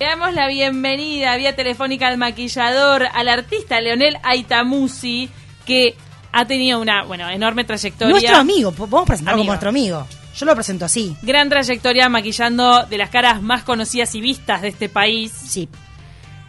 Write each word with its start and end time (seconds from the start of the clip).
Le 0.00 0.06
damos 0.06 0.34
la 0.34 0.48
bienvenida 0.48 1.36
vía 1.36 1.54
telefónica 1.54 2.08
al 2.08 2.18
maquillador, 2.18 3.06
al 3.12 3.28
artista 3.28 3.80
Leonel 3.80 4.16
Aitamusi, 4.24 5.30
que 5.64 5.94
ha 6.32 6.44
tenido 6.46 6.80
una 6.80 7.04
bueno 7.04 7.30
enorme 7.30 7.62
trayectoria. 7.62 8.10
Nuestro 8.10 8.36
amigo, 8.38 8.72
po- 8.72 8.88
podemos 8.88 9.06
presentarlo 9.06 9.34
Amigo. 9.42 9.44
como 9.44 9.52
nuestro 9.52 9.68
amigo. 9.68 10.08
Yo 10.34 10.46
lo 10.46 10.54
presento 10.56 10.84
así. 10.84 11.16
Gran 11.22 11.48
trayectoria 11.48 12.08
maquillando 12.08 12.84
de 12.86 12.98
las 12.98 13.08
caras 13.10 13.40
más 13.40 13.62
conocidas 13.62 14.12
y 14.16 14.20
vistas 14.20 14.62
de 14.62 14.68
este 14.70 14.88
país. 14.88 15.30
Sí. 15.30 15.68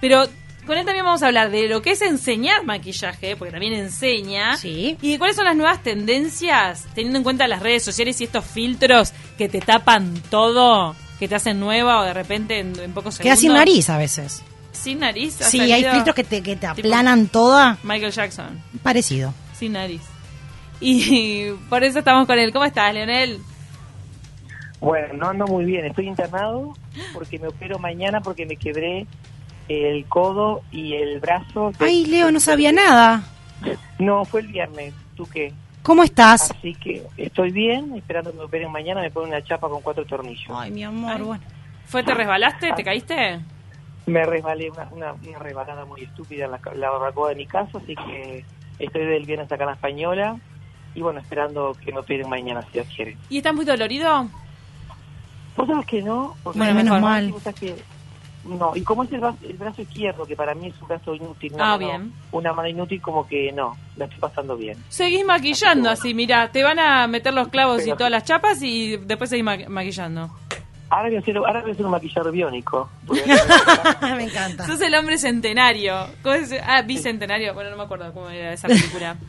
Pero 0.02 0.24
con 0.66 0.80
él 0.80 0.84
también 0.88 1.06
vamos 1.06 1.22
a 1.22 1.28
hablar 1.28 1.52
de 1.52 1.68
lo 1.68 1.84
que 1.84 1.92
es 1.92 2.02
enseñar 2.02 2.64
maquillaje, 2.64 3.36
porque 3.36 3.52
también 3.52 3.74
enseña. 3.74 4.58
Sí. 4.58 4.98
Y 5.04 5.12
de 5.12 5.20
cuáles 5.20 5.36
son 5.36 5.46
las 5.46 5.56
nuevas 5.56 5.84
tendencias, 5.84 6.88
teniendo 6.96 7.20
en 7.20 7.24
cuenta 7.24 7.48
las 7.48 7.62
redes 7.62 7.84
sociales 7.84 8.20
y 8.22 8.24
estos 8.24 8.44
filtros 8.44 9.14
que 9.38 9.48
te 9.50 9.60
tapan 9.62 10.16
todo, 10.32 10.96
que 11.20 11.28
te 11.28 11.36
hacen 11.36 11.60
nueva 11.60 12.00
o 12.00 12.04
de 12.04 12.14
repente 12.14 12.60
en, 12.60 12.78
en 12.80 12.94
pocos 12.94 13.18
Queda 13.18 13.36
segundos. 13.36 13.40
sin 13.42 13.54
nariz 13.54 13.90
a 13.90 13.98
veces. 13.98 14.44
Sin 14.72 15.00
nariz. 15.00 15.42
ha 15.42 15.46
Sí, 15.46 15.60
hay 15.72 15.84
filtros 15.86 16.16
que 16.16 16.24
te, 16.24 16.42
que 16.44 16.56
te 16.56 16.68
aplanan 16.68 17.28
toda. 17.28 17.78
Michael 17.84 18.12
Jackson, 18.12 18.62
Parecido. 18.84 19.34
sin 19.58 19.74
nariz. 19.74 20.02
Y 20.82 21.52
por 21.70 21.84
eso 21.84 22.00
estamos 22.00 22.28
con 22.28 22.38
él. 22.38 22.52
¿Cómo 22.52 22.66
estás, 22.66 22.94
Leonel? 22.94 23.40
Bueno, 24.82 25.14
no 25.14 25.30
ando 25.30 25.46
muy 25.48 25.66
bien, 25.66 25.86
estoy 25.86 26.08
internado 26.08 26.74
porque 27.14 27.40
me 27.40 27.48
opero 27.48 27.80
mañana 27.80 28.22
porque 28.22 28.46
me 28.46 28.58
quebré 28.58 29.08
el 29.70 30.06
codo 30.06 30.62
y 30.72 30.94
el 30.94 31.20
brazo. 31.20 31.72
Ay, 31.80 32.06
Leo, 32.06 32.30
no 32.32 32.40
sabía 32.40 32.72
nada. 32.72 33.24
No, 33.98 34.26
fue 34.26 34.42
el 34.42 34.48
viernes, 34.48 34.94
¿tú 35.16 35.26
qué? 35.32 35.54
¿Cómo 35.86 36.02
estás? 36.02 36.50
Así 36.50 36.74
que 36.74 37.04
estoy 37.16 37.52
bien, 37.52 37.94
esperando 37.96 38.32
que 38.32 38.38
me 38.40 38.44
operen 38.46 38.72
mañana, 38.72 39.02
me 39.02 39.12
ponen 39.12 39.30
una 39.30 39.44
chapa 39.44 39.70
con 39.70 39.84
cuatro 39.84 40.04
tornillos. 40.04 40.48
Ay, 40.50 40.72
mi 40.72 40.84
amor, 40.84 41.12
Ay. 41.18 41.22
bueno. 41.22 41.44
¿Fue, 41.86 42.02
te 42.02 42.12
resbalaste? 42.16 42.74
¿Te 42.74 42.84
caíste? 42.84 43.40
Me 44.08 44.26
resbalé, 44.26 44.72
una, 44.72 44.88
una, 44.92 45.14
una 45.14 45.38
resbalada 45.40 45.86
muy 45.86 46.02
estúpida 46.02 46.46
en 46.46 46.52
la, 46.52 46.60
la 46.76 46.90
barbacoa 46.90 47.30
de 47.30 47.36
mi 47.36 47.46
casa, 47.46 47.78
así 47.78 47.96
que 47.96 48.44
estoy 48.80 49.06
del 49.06 49.26
viernes 49.28 49.52
acá 49.52 49.64
en 49.66 49.68
la 49.70 49.76
española 49.76 50.38
y 50.96 51.02
bueno, 51.02 51.20
esperando 51.20 51.76
que 51.80 51.92
me 51.92 52.00
operen 52.00 52.28
mañana, 52.30 52.64
si 52.64 52.70
Dios 52.74 52.88
quiere. 52.96 53.16
¿Y 53.30 53.38
estás 53.38 53.54
muy 53.54 53.66
dolorido? 53.66 54.28
¿Vos 55.56 55.68
sabés 55.68 55.86
que 55.86 56.02
no? 56.02 56.36
Porque 56.44 56.58
Bueno, 56.58 56.74
menos 56.74 57.00
mal. 57.00 57.28
que 57.28 57.32
vos 57.32 57.44
sabés 57.44 57.60
que- 57.60 57.76
no, 58.46 58.76
y 58.76 58.82
como 58.82 59.04
es 59.04 59.12
el 59.12 59.20
brazo, 59.20 59.38
el 59.44 59.54
brazo 59.58 59.82
izquierdo, 59.82 60.26
que 60.26 60.36
para 60.36 60.54
mí 60.56 60.68
es 60.68 60.82
un 60.82 60.88
brazo 60.88 61.16
inútil, 61.16 61.54
una, 61.54 61.64
Ah, 61.74 61.78
mano, 61.78 61.88
bien. 61.90 62.14
una 62.32 62.54
mano 62.54 62.68
inútil, 62.70 63.02
como 63.02 63.28
que 63.28 63.52
no, 63.52 63.76
la 63.98 64.06
estoy 64.06 64.20
pasando 64.20 64.56
bien. 64.56 64.78
Seguís 64.90 65.26
maquillando 65.26 65.90
así, 65.90 66.14
mira, 66.14 66.50
te 66.52 66.64
van 66.64 66.80
a 66.80 67.08
meter 67.08 67.34
los 67.34 67.48
clavos 67.50 67.86
y 67.86 67.92
todas 67.92 68.12
las 68.12 68.24
chapas 68.24 68.62
y 68.62 68.98
después 68.98 69.30
seguís 69.30 69.44
ma- 69.46 69.58
maquillando. 69.68 70.30
Ahora 70.88 71.08
voy 71.08 71.16
a 71.16 71.20
hacer, 71.20 71.38
ahora 71.38 71.62
voy 71.62 71.72
a 71.72 71.74
hacer 71.74 71.86
un 71.86 71.92
maquillador 71.92 72.32
biónico. 72.32 72.90
porque- 73.08 73.24
me 74.16 74.24
encanta. 74.26 74.66
Sos 74.68 74.80
el 74.82 74.94
hombre 74.96 75.18
centenario. 75.18 75.96
¿Cómo 76.22 76.36
es? 76.36 76.54
Ah, 76.64 76.84
bicentenario. 76.84 77.54
Bueno, 77.56 77.72
no 77.72 77.78
me 77.78 77.84
acuerdo 77.84 78.14
cómo 78.14 78.30
era 78.30 78.54
esa 78.54 78.68
película. 78.68 79.16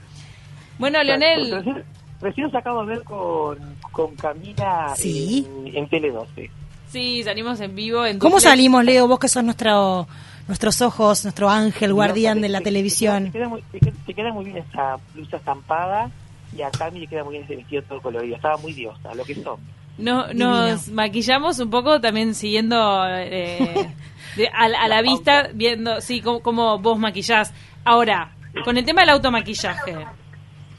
Bueno, 0.79 1.03
Leonel, 1.03 1.51
Recién, 1.53 1.85
recién 2.21 2.55
acabo 2.55 2.85
de 2.85 2.97
ver 2.97 3.03
con, 3.05 3.57
con 3.93 4.15
Camila 4.15 4.93
Sí. 4.95 5.47
en, 5.65 5.75
en 5.75 5.89
Tele 5.89 6.11
12. 6.11 6.51
Sí, 6.97 7.23
salimos 7.23 7.61
en 7.61 7.75
vivo. 7.75 8.05
En 8.07 8.19
¿Cómo 8.19 8.37
duplex. 8.37 8.51
salimos, 8.51 8.85
Leo? 8.85 9.07
Vos 9.07 9.19
que 9.19 9.29
sos 9.29 9.45
nuestro, 9.45 10.07
nuestros 10.49 10.81
ojos, 10.83 11.25
nuestro 11.25 11.49
ángel 11.51 11.93
guardián 11.93 12.39
No, 12.39 12.43
de 12.43 12.49
la 12.49 12.59
te- 12.59 12.65
televisión. 12.65 13.25
Te 13.27 13.31
queda, 13.33 13.49
muy, 13.49 13.63
te 13.71 13.79
queda- 13.81 13.93
te 14.07 14.15
queda 14.15 14.33
muy 14.33 14.45
bien 14.47 14.57
esa 14.59 14.97
blusa 15.15 15.37
estampada 15.37 16.11
y 16.57 16.63
a 16.63 16.71
Cami 16.71 17.01
le 17.01 17.07
queda 17.07 17.23
muy 17.25 17.33
bien 17.33 17.45
ese 17.45 17.57
vestido 17.57 17.83
todo 17.83 18.01
colorido. 18.01 18.37
Estaba 18.37 18.57
muy 18.57 18.73
diosa, 18.73 19.15
lo 19.15 19.25
que 19.25 19.35
son. 19.35 19.59
No, 19.99 20.27
nos 20.35 20.89
maquillamos 20.89 21.59
un 21.59 21.71
poco 21.71 22.01
también 22.01 22.35
siguiendo 22.35 23.05
eh, 23.09 23.89
de- 24.37 24.49
a, 24.49 24.69
la- 24.69 24.79
a 24.81 24.89
la 24.89 24.97
La 24.97 25.03
vista, 25.03 25.33
pauta. 25.43 25.51
viendo, 25.55 26.01
sí, 26.01 26.21
cómo, 26.21 26.41
cómo 26.41 26.79
vos 26.79 26.99
maquillás. 26.99 27.53
Ahora, 27.85 28.33
con 28.65 28.77
el 28.77 28.85
tema 28.85 29.03
del 29.03 29.11
automaquillaje. 29.11 29.97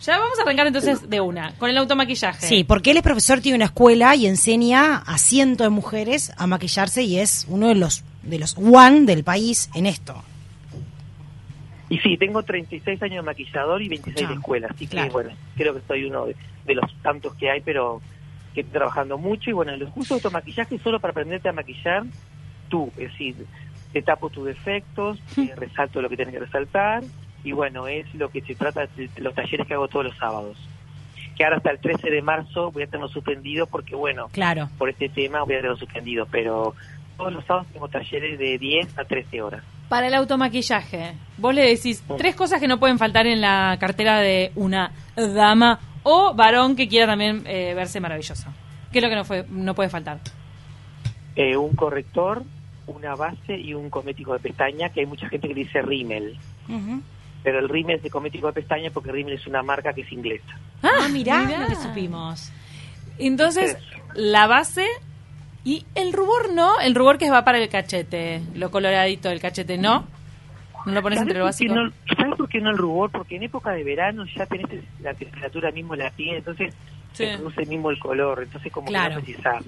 Ya 0.02 0.20
vamos 0.20 0.38
a 0.40 0.44
arrancar 0.44 0.68
entonces 0.68 1.10
de 1.10 1.22
una, 1.22 1.54
con 1.58 1.70
el 1.70 1.78
automaquillaje. 1.78 2.46
Sí, 2.46 2.64
porque 2.64 2.92
él 2.92 2.98
es 2.98 3.04
profesor, 3.04 3.42
tiene 3.42 3.56
una 3.56 3.66
escuela 3.66 4.16
y 4.16 4.28
enseña 4.28 4.98
a 4.98 5.18
cientos 5.18 5.66
de 5.66 5.70
mujeres 5.70 6.32
a 6.38 6.48
maquillarse 6.48 7.04
y 7.04 7.20
es 7.20 7.46
uno 7.50 7.68
de 7.68 7.76
los 7.76 8.04
de 8.24 8.40
los 8.40 8.58
one 8.58 9.02
del 9.02 9.24
país 9.24 9.70
en 9.74 9.86
esto. 9.86 10.22
Y 11.90 12.00
sí, 12.00 12.18
tengo 12.18 12.44
36 12.44 13.02
años 13.02 13.18
de 13.18 13.22
maquillador 13.22 13.82
y 13.82 13.88
26 13.88 14.28
de 14.28 14.34
escuela, 14.36 14.68
así 14.70 14.88
claro. 14.88 15.08
que 15.08 15.14
bueno, 15.14 15.30
creo 15.56 15.74
que 15.74 15.82
soy 15.88 16.04
uno 16.04 16.26
de, 16.26 16.36
de 16.66 16.76
los 16.76 16.94
tantos 17.02 17.34
que 17.36 17.50
hay, 17.50 17.62
pero 17.62 18.02
que 18.54 18.62
estoy 18.62 18.74
trabajando 18.74 19.18
mucho. 19.18 19.50
Y 19.50 19.54
bueno, 19.54 19.76
los 19.78 19.90
cursos 19.92 20.10
de 20.10 20.16
automaquillaje 20.16 20.76
es 20.76 20.82
solo 20.82 21.00
para 21.00 21.12
aprenderte 21.12 21.48
a 21.48 21.54
maquillar 21.54 22.04
tú, 22.68 22.92
es 22.98 23.12
decir, 23.12 23.46
te 23.94 24.02
tapo 24.02 24.30
tus 24.30 24.46
defectos, 24.46 25.20
te 25.34 25.56
resalto 25.56 26.02
lo 26.02 26.10
que 26.10 26.18
tienes 26.18 26.34
que 26.34 26.42
resaltar, 26.42 27.04
y 27.48 27.54
bueno, 27.54 27.88
es 27.88 28.14
lo 28.14 28.30
que 28.30 28.42
se 28.42 28.56
trata 28.56 28.88
de 28.98 29.10
los 29.18 29.34
talleres 29.34 29.66
que 29.66 29.74
hago 29.74 29.88
todos 29.88 30.06
los 30.08 30.18
sábados. 30.18 30.58
Que 31.38 31.44
ahora 31.46 31.58
hasta 31.58 31.72
el 31.72 31.80
13 31.80 32.10
de 32.10 32.22
marzo 32.22 32.72
voy 32.72 32.84
a 32.84 32.88
tenerlo 32.88 33.08
suspendido 33.08 33.68
porque 33.68 33.96
bueno, 33.96 34.28
Claro. 34.32 34.70
por 34.78 34.90
este 34.90 35.08
tema 35.08 35.44
voy 35.44 35.54
a 35.54 35.58
tenerlo 35.60 35.78
suspendido, 35.78 36.26
pero 36.30 36.74
todos 37.16 37.32
los 37.32 37.46
sábados 37.46 37.68
tengo 37.72 37.88
talleres 37.88 38.38
de 38.38 38.58
10 38.58 38.98
a 38.98 39.06
13 39.06 39.42
horas. 39.42 39.64
Para 39.88 40.08
el 40.08 40.14
automaquillaje, 40.16 41.14
vos 41.38 41.56
le 41.56 41.62
decís 41.62 42.04
tres 42.18 42.36
cosas 42.36 42.60
que 42.60 42.68
no 42.68 42.80
pueden 42.80 42.98
faltar 42.98 43.26
en 43.28 43.40
la 43.40 43.78
cartera 43.80 44.20
de 44.20 44.52
una 44.56 44.92
dama 45.16 45.80
o 46.04 46.34
varón 46.34 46.76
que 46.76 46.90
quiera 46.90 47.08
también 47.08 47.44
eh, 47.46 47.74
verse 47.74 48.02
maravilloso. 48.02 48.50
¿Qué 48.92 49.00
es 49.00 49.04
lo 49.04 49.10
que 49.10 49.16
no, 49.16 49.24
fue, 49.24 49.46
no 49.50 49.74
puede 49.74 49.90
faltar? 49.90 50.20
Eh, 51.38 51.56
un 51.56 51.76
corrector, 51.76 52.44
una 52.88 53.16
base 53.16 53.58
y 53.58 53.74
un 53.74 53.90
cosmético 53.90 54.34
de 54.34 54.40
pestaña, 54.40 54.90
que 54.90 55.02
hay 55.02 55.06
mucha 55.06 55.30
gente 55.30 55.48
que 55.48 55.54
dice 55.54 55.82
rímel. 55.82 56.38
Ujú. 56.68 57.02
Pero 57.48 57.60
el 57.60 57.70
rímel 57.70 57.96
es 57.96 58.04
de 58.04 58.10
cosmético 58.10 58.48
de 58.48 58.52
pestaña 58.54 58.90
porque 58.94 59.10
rímel 59.10 59.36
es 59.36 59.48
una 59.48 59.64
marca 59.64 59.94
que 59.94 60.02
es 60.02 60.12
inglesa. 60.12 60.60
Ah, 60.84 61.08
mirá, 61.10 61.44
mirá. 61.46 61.60
lo 61.60 61.68
que 61.68 61.76
supimos. 61.76 62.52
Entonces, 63.18 63.78
la 64.16 64.48
base 64.48 64.86
y 65.64 65.86
el 65.96 66.12
rubor 66.12 66.52
no, 66.54 66.78
el 66.82 66.94
rubor 66.94 67.18
que 67.18 67.30
va 67.30 67.46
para 67.46 67.58
el 67.60 67.70
cachete, 67.70 68.42
lo 68.54 68.70
coloradito 68.70 69.30
del 69.30 69.40
cachete, 69.40 69.78
¿no? 69.78 70.06
¿No 70.86 70.92
lo 70.92 71.02
pones 71.02 71.20
¿Sabes 71.20 71.30
entre 71.30 71.40
lo 71.40 71.46
por 71.46 71.56
qué 71.58 71.68
básico? 71.70 71.74
no- 71.76 71.92
¿Sabes 72.18 72.36
por 72.36 72.50
qué 72.50 72.60
no 72.60 72.70
el 72.72 72.78
rubor? 72.78 73.12
Porque 73.12 73.38
en 73.38 73.44
época 73.44 73.72
de 73.72 73.86
verano 73.86 74.26
ya 74.36 74.46
tenés 74.46 74.68
la 75.02 75.14
temperatura 75.14 75.72
mismo 75.72 75.94
en 75.94 76.00
la 76.02 76.10
piel, 76.12 76.36
entonces 76.36 76.74
Sí. 77.14 77.28
se 77.28 77.38
produce 77.38 77.66
mismo 77.66 77.92
el 77.92 78.00
color, 78.00 78.44
entonces 78.44 78.74
como 78.74 78.88
Claro. 78.90 79.10
que 79.10 79.16
no 79.16 79.22
precisás. 79.22 79.64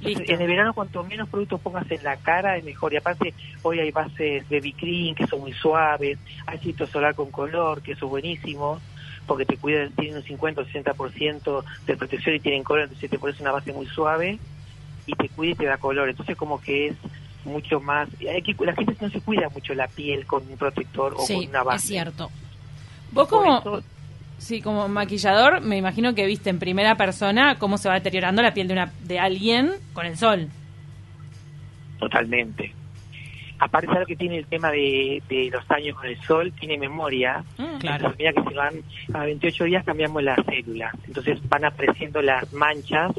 Listo. 0.00 0.32
en 0.32 0.40
el 0.40 0.46
verano 0.46 0.74
cuanto 0.74 1.02
menos 1.02 1.28
productos 1.28 1.60
pongas 1.60 1.90
en 1.90 2.02
la 2.04 2.16
cara 2.16 2.56
es 2.56 2.64
mejor. 2.64 2.92
Y 2.92 2.96
aparte 2.96 3.34
hoy 3.62 3.80
hay 3.80 3.90
bases 3.90 4.48
de 4.48 4.72
cream 4.72 5.14
que 5.14 5.26
son 5.26 5.40
muy 5.40 5.52
suaves, 5.52 6.18
hay 6.46 6.58
filtro 6.58 6.86
solar 6.86 7.14
con 7.14 7.30
color 7.30 7.82
que 7.82 7.92
eso 7.92 8.06
es 8.06 8.10
buenísimo 8.10 8.80
porque 9.26 9.44
te 9.44 9.56
cuidan, 9.58 9.90
tienen 9.92 10.16
un 10.16 10.22
50 10.22 10.62
o 10.62 10.64
60% 10.64 11.64
de 11.86 11.96
protección 11.96 12.34
y 12.34 12.40
tienen 12.40 12.64
color, 12.64 12.84
entonces 12.84 13.10
te 13.10 13.18
pones 13.18 13.38
una 13.40 13.52
base 13.52 13.72
muy 13.72 13.86
suave 13.86 14.38
y 15.06 15.14
te 15.14 15.28
cuida 15.28 15.52
y 15.52 15.54
te 15.54 15.66
da 15.66 15.76
color. 15.76 16.08
Entonces 16.08 16.36
como 16.36 16.60
que 16.60 16.88
es 16.88 16.96
mucho 17.44 17.78
más... 17.78 18.08
Hay 18.20 18.42
que, 18.42 18.56
la 18.64 18.74
gente 18.74 18.96
no 19.00 19.10
se 19.10 19.20
cuida 19.20 19.48
mucho 19.50 19.74
la 19.74 19.86
piel 19.86 20.26
con 20.26 20.42
un 20.48 20.56
protector 20.56 21.14
o 21.14 21.24
con 21.24 21.36
una 21.36 21.62
base. 21.62 21.84
es 21.84 21.88
cierto. 21.90 22.30
Vos 23.12 23.28
como, 23.28 23.82
sí, 24.38 24.62
como 24.62 24.88
maquillador, 24.88 25.60
me 25.60 25.76
imagino 25.76 26.14
que 26.14 26.26
viste 26.26 26.50
en 26.50 26.58
primera 26.58 26.96
persona 26.96 27.58
cómo 27.58 27.78
se 27.78 27.88
va 27.88 27.94
deteriorando 27.94 28.42
la 28.42 28.54
piel 28.54 28.68
de, 28.68 28.74
una, 28.74 28.92
de 29.04 29.18
alguien 29.18 29.72
con 29.92 30.06
el 30.06 30.16
sol. 30.16 30.48
Totalmente. 31.98 32.72
Aparte, 33.60 33.88
¿sabes 33.88 34.02
lo 34.02 34.06
que 34.06 34.16
tiene 34.16 34.38
el 34.38 34.46
tema 34.46 34.70
de, 34.70 35.20
de 35.28 35.50
los 35.50 35.68
años 35.70 35.96
con 35.96 36.06
el 36.06 36.20
sol? 36.22 36.52
Tiene 36.58 36.78
memoria. 36.78 37.44
Mm. 37.58 37.78
Claro. 37.78 38.14
Mira 38.16 38.32
que 38.32 38.42
se 38.48 38.54
van 38.54 38.74
a 39.12 39.24
28 39.24 39.64
días 39.64 39.84
cambiamos 39.84 40.22
las 40.22 40.38
células. 40.46 40.94
Entonces 41.06 41.40
van 41.48 41.64
apareciendo 41.64 42.22
las 42.22 42.52
manchas 42.52 43.12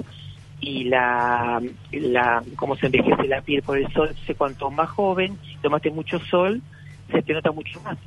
y 0.61 0.85
la, 0.85 1.61
la 1.91 2.43
cómo 2.55 2.75
se 2.75 2.85
envejece 2.85 3.27
la 3.27 3.41
piel 3.41 3.61
por 3.63 3.77
el 3.77 3.91
sol. 3.91 4.07
Entonces, 4.09 4.37
cuanto 4.37 4.71
más 4.71 4.89
joven, 4.89 5.37
tomaste 5.61 5.91
mucho 5.91 6.19
sol, 6.19 6.61
se 7.11 7.21
te 7.21 7.33
nota 7.33 7.51
mucho 7.51 7.81
más. 7.81 7.97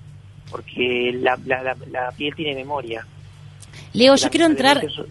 Porque 0.52 1.10
la, 1.20 1.36
la, 1.46 1.62
la, 1.62 1.76
la 1.90 2.12
piel 2.12 2.34
tiene 2.36 2.54
memoria. 2.54 3.04
Leo, 3.94 4.14
yo 4.14 4.30
quiero 4.30 4.46
entrar, 4.46 4.84
eso- 4.84 5.06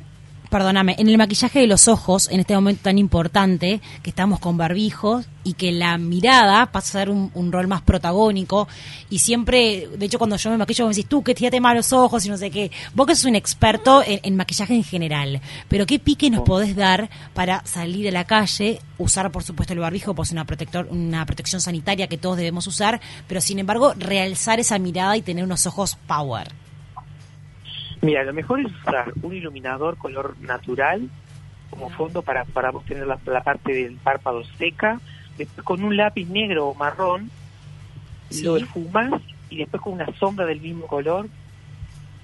perdóname, 0.52 0.98
en 1.00 1.08
el 1.08 1.18
maquillaje 1.18 1.62
de 1.62 1.68
los 1.68 1.88
ojos, 1.88 2.28
en 2.30 2.42
este 2.42 2.54
momento 2.54 2.84
tan 2.84 2.98
importante, 2.98 3.80
que 4.04 4.10
estamos 4.10 4.40
con 4.40 4.58
barbijos 4.58 5.26
y 5.46 5.54
que 5.54 5.72
la 5.72 5.98
mirada 5.98 6.66
pasa 6.74 7.00
a 7.00 7.02
ser 7.02 7.10
un, 7.10 7.32
un 7.34 7.54
rol 7.54 7.70
más 7.70 7.82
protagónico. 7.82 8.68
Y 9.10 9.20
siempre, 9.20 9.88
de 9.98 10.06
hecho, 10.06 10.18
cuando 10.18 10.36
yo 10.36 10.52
me 10.52 10.58
maquillo, 10.58 10.86
me 10.86 10.94
decís 10.94 11.08
tú 11.08 11.24
que 11.24 11.34
te 11.34 11.62
mal 11.62 11.78
los 11.78 11.94
ojos 11.94 12.26
y 12.26 12.30
no 12.30 12.38
sé 12.38 12.52
qué. 12.52 12.70
Vos 12.94 13.08
que 13.08 13.16
sos 13.16 13.26
un 13.26 13.36
experto 13.36 14.04
en, 14.06 14.20
en 14.24 14.36
maquillaje 14.36 14.76
en 14.76 14.84
general, 14.84 15.42
pero 15.70 15.86
¿qué 15.86 16.00
pique 16.00 16.30
nos 16.30 16.42
podés 16.42 16.76
dar 16.76 17.10
para 17.34 17.66
salir 17.66 18.10
a 18.10 18.12
la 18.12 18.26
calle? 18.26 18.82
Usar, 18.98 19.32
por 19.32 19.44
supuesto, 19.44 19.74
el 19.74 19.80
barbijo, 19.80 20.14
pues 20.14 20.32
una, 20.32 20.44
protector, 20.44 20.90
una 20.92 21.26
protección 21.26 21.62
sanitaria 21.62 22.08
que 22.08 22.18
todos 22.18 22.36
debemos 22.36 22.68
usar, 22.68 23.00
pero 23.26 23.40
sin 23.40 23.58
embargo, 23.58 23.94
realzar 23.98 24.60
esa 24.60 24.78
mirada 24.80 25.16
y 25.16 25.22
tener 25.22 25.46
unos 25.46 25.66
ojos 25.66 25.98
power. 26.08 26.52
Mira, 28.02 28.24
lo 28.24 28.34
mejor 28.34 28.60
es 28.60 28.66
usar 28.66 29.14
un 29.22 29.34
iluminador 29.34 29.98
color 29.98 30.38
natural 30.40 31.10
como 31.70 31.90
fondo 31.92 32.22
para, 32.22 32.44
para 32.46 32.72
vos 32.72 32.84
tener 32.86 33.06
la, 33.08 33.20
la 33.26 33.44
parte 33.44 33.74
del 33.74 33.98
párpado 34.00 34.44
seca, 34.58 35.00
después 35.38 35.64
con 35.64 35.84
un 35.84 35.96
lápiz 35.96 36.26
negro 36.28 36.68
o 36.68 36.76
marrón, 36.76 37.30
Sí. 38.30 38.46
lo 38.46 38.56
esfumas 38.56 39.22
y 39.50 39.58
después 39.58 39.82
con 39.82 39.94
una 39.94 40.08
sombra 40.18 40.46
del 40.46 40.62
mismo 40.62 40.88
color 40.88 41.28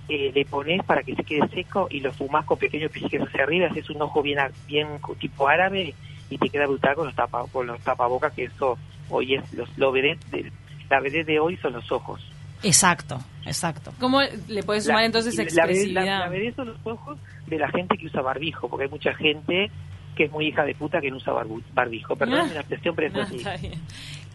eh, 0.07 0.31
le 0.33 0.45
pones 0.45 0.81
para 0.85 1.03
que 1.03 1.13
se 1.15 1.23
quede 1.25 1.47
seco 1.49 1.87
y 1.89 1.99
lo 1.99 2.13
fumás 2.13 2.45
con 2.45 2.57
pequeños 2.57 2.91
pellizcos 2.91 3.27
hacia 3.27 3.43
arriba, 3.43 3.67
haces 3.67 3.89
un 3.89 4.01
ojo 4.01 4.21
bien, 4.21 4.39
a- 4.39 4.51
bien 4.65 4.99
tipo 5.19 5.49
árabe 5.49 5.95
y 6.29 6.37
te 6.37 6.49
queda 6.49 6.65
brutal 6.65 6.95
con 6.95 7.07
los, 7.07 7.15
tapa, 7.15 7.45
con 7.51 7.67
los 7.67 7.81
tapabocas, 7.81 8.33
que 8.33 8.45
eso 8.45 8.77
hoy 9.09 9.35
es, 9.35 9.43
los, 9.51 9.69
lo 9.77 9.91
vedette 9.91 10.21
de- 10.31 10.51
la 10.89 11.01
vedette 11.01 11.27
de 11.27 11.39
hoy 11.41 11.57
son 11.57 11.73
los 11.73 11.91
ojos. 11.91 12.21
Exacto, 12.63 13.19
exacto. 13.45 13.93
¿Cómo 13.99 14.21
le 14.47 14.63
puedes 14.63 14.85
sumar 14.85 15.03
entonces 15.03 15.35
la, 15.35 15.43
vedette- 15.43 15.47
expresividad? 15.47 16.05
la, 16.05 16.19
la 16.19 16.29
vedette 16.29 16.55
son 16.55 16.67
los 16.69 16.77
ojos 16.85 17.17
de 17.47 17.57
la 17.59 17.69
gente 17.69 17.97
que 17.97 18.05
usa 18.07 18.21
barbijo, 18.21 18.67
porque 18.69 18.85
hay 18.85 18.89
mucha 18.91 19.13
gente 19.13 19.69
que 20.15 20.23
es 20.25 20.31
muy 20.31 20.47
hija 20.47 20.63
de 20.65 20.73
puta 20.73 20.99
que 20.99 21.11
no 21.11 21.17
usa 21.17 21.33
barbu- 21.33 21.63
barbijo. 21.73 22.15
Perdón 22.15 22.47
Ah. 22.49 22.53
la 22.53 22.59
expresión, 22.61 22.95
pero 22.95 23.07
es 23.09 23.15
Ah, 23.15 23.21
así. 23.23 23.35
está 23.37 23.57
bien. 23.57 23.73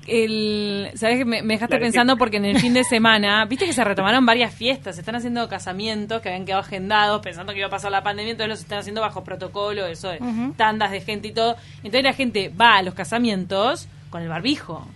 El, 0.07 0.91
¿Sabes 0.95 1.19
que 1.19 1.25
me, 1.25 1.43
me 1.43 1.55
dejaste 1.55 1.77
Claro, 1.77 1.85
pensando 1.85 2.17
porque 2.17 2.39
en 2.39 2.45
el 2.45 2.59
fin 2.59 2.75
de 2.75 2.83
semana, 2.83 3.45
viste 3.45 3.67
que 3.67 3.73
se 3.73 3.85
retomaron 3.85 4.27
varias 4.27 4.53
fiestas, 4.53 4.97
se 4.97 5.01
están 5.01 5.15
haciendo 5.15 5.49
casamientos 5.49 6.21
que 6.21 6.29
habían 6.29 6.45
quedado 6.45 6.63
agendados 6.63 7.23
pensando 7.23 7.53
que 7.53 7.61
iba 7.61 7.69
a 7.69 7.71
pasar 7.71 7.93
la 7.93 8.03
pandemia, 8.03 8.33
entonces 8.33 8.49
los 8.51 8.61
están 8.61 8.79
haciendo 8.81 9.01
bajo 9.01 9.23
protocolo, 9.23 9.87
eso 9.87 10.09
de 10.09 10.19
tandas 10.57 10.91
de 10.91 11.01
gente 11.03 11.29
y 11.29 11.33
todo. 11.33 11.57
Entonces 11.79 12.03
la 12.03 12.13
gente 12.15 12.49
va 12.49 12.79
a 12.79 12.83
los 12.83 12.95
casamientos 12.95 13.89
con 14.11 14.23
el 14.23 14.29
barbijo. 14.29 14.87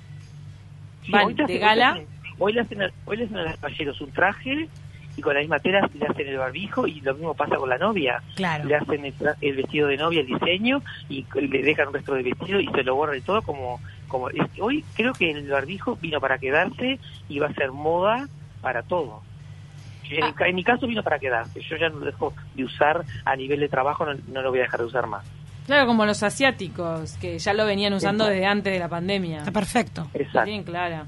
Sí, 1.04 1.12
Van 1.12 1.36
de 1.36 1.58
gala. 1.58 2.00
Hoy 2.38 2.52
le 2.52 2.60
hacen, 2.60 2.82
a- 2.82 2.90
hoy 3.04 3.16
le 3.18 3.24
hacen 3.24 3.36
a 3.38 3.42
los 3.44 3.56
caballeros 3.56 4.00
un 4.00 4.10
traje 4.12 4.68
y 5.16 5.22
con 5.22 5.32
la 5.34 5.40
misma 5.40 5.58
tela 5.58 5.88
le 5.94 6.06
hacen 6.06 6.28
el 6.28 6.36
barbijo 6.36 6.86
y 6.86 7.00
lo 7.00 7.14
mismo 7.14 7.34
pasa 7.34 7.56
con 7.56 7.68
la 7.70 7.78
novia. 7.78 8.22
Claro. 8.34 8.64
Le 8.64 8.76
hacen 8.76 9.04
el, 9.04 9.16
tra- 9.18 9.36
el 9.40 9.56
vestido 9.56 9.88
de 9.88 9.96
novia, 9.96 10.20
el 10.20 10.26
diseño 10.26 10.82
y 11.08 11.24
le 11.40 11.62
dejan 11.62 11.88
un 11.88 11.94
resto 11.94 12.14
de 12.14 12.22
vestido 12.22 12.60
y 12.60 12.66
se 12.68 12.82
lo 12.82 12.94
borran 12.96 13.16
y 13.18 13.20
todo 13.22 13.40
como... 13.42 13.80
como 14.08 14.28
es- 14.30 14.36
hoy 14.60 14.84
creo 14.94 15.12
que 15.14 15.30
el 15.30 15.48
barbijo 15.48 15.96
vino 15.96 16.20
para 16.20 16.38
quedarse 16.38 16.98
y 17.28 17.38
va 17.38 17.46
a 17.48 17.54
ser 17.54 17.72
moda 17.72 18.28
para 18.60 18.82
todo. 18.82 19.22
En, 20.10 20.22
Ah. 20.22 20.26
mi 20.28 20.32
ca- 20.34 20.46
en 20.48 20.54
mi 20.54 20.62
caso 20.64 20.86
vino 20.86 21.02
para 21.02 21.18
quedarse. 21.18 21.60
Yo 21.62 21.76
ya 21.76 21.88
no 21.88 21.98
lo 22.00 22.06
dejo 22.06 22.32
de 22.54 22.64
usar 22.64 23.04
a 23.24 23.34
nivel 23.36 23.58
de 23.60 23.68
trabajo, 23.68 24.04
no, 24.06 24.14
no 24.28 24.42
lo 24.42 24.50
voy 24.50 24.60
a 24.60 24.62
dejar 24.62 24.80
de 24.80 24.86
usar 24.86 25.06
más. 25.06 25.24
Claro, 25.66 25.86
como 25.86 26.06
los 26.06 26.22
asiáticos, 26.22 27.16
que 27.16 27.38
ya 27.40 27.52
lo 27.52 27.66
venían 27.66 27.92
usando 27.92 28.22
Exacto. 28.24 28.34
desde 28.34 28.46
antes 28.46 28.72
de 28.72 28.78
la 28.78 28.88
pandemia. 28.88 29.38
Está 29.38 29.50
perfecto. 29.50 30.08
Exacto. 30.14 30.44
tienen 30.44 30.62
clara. 30.62 31.06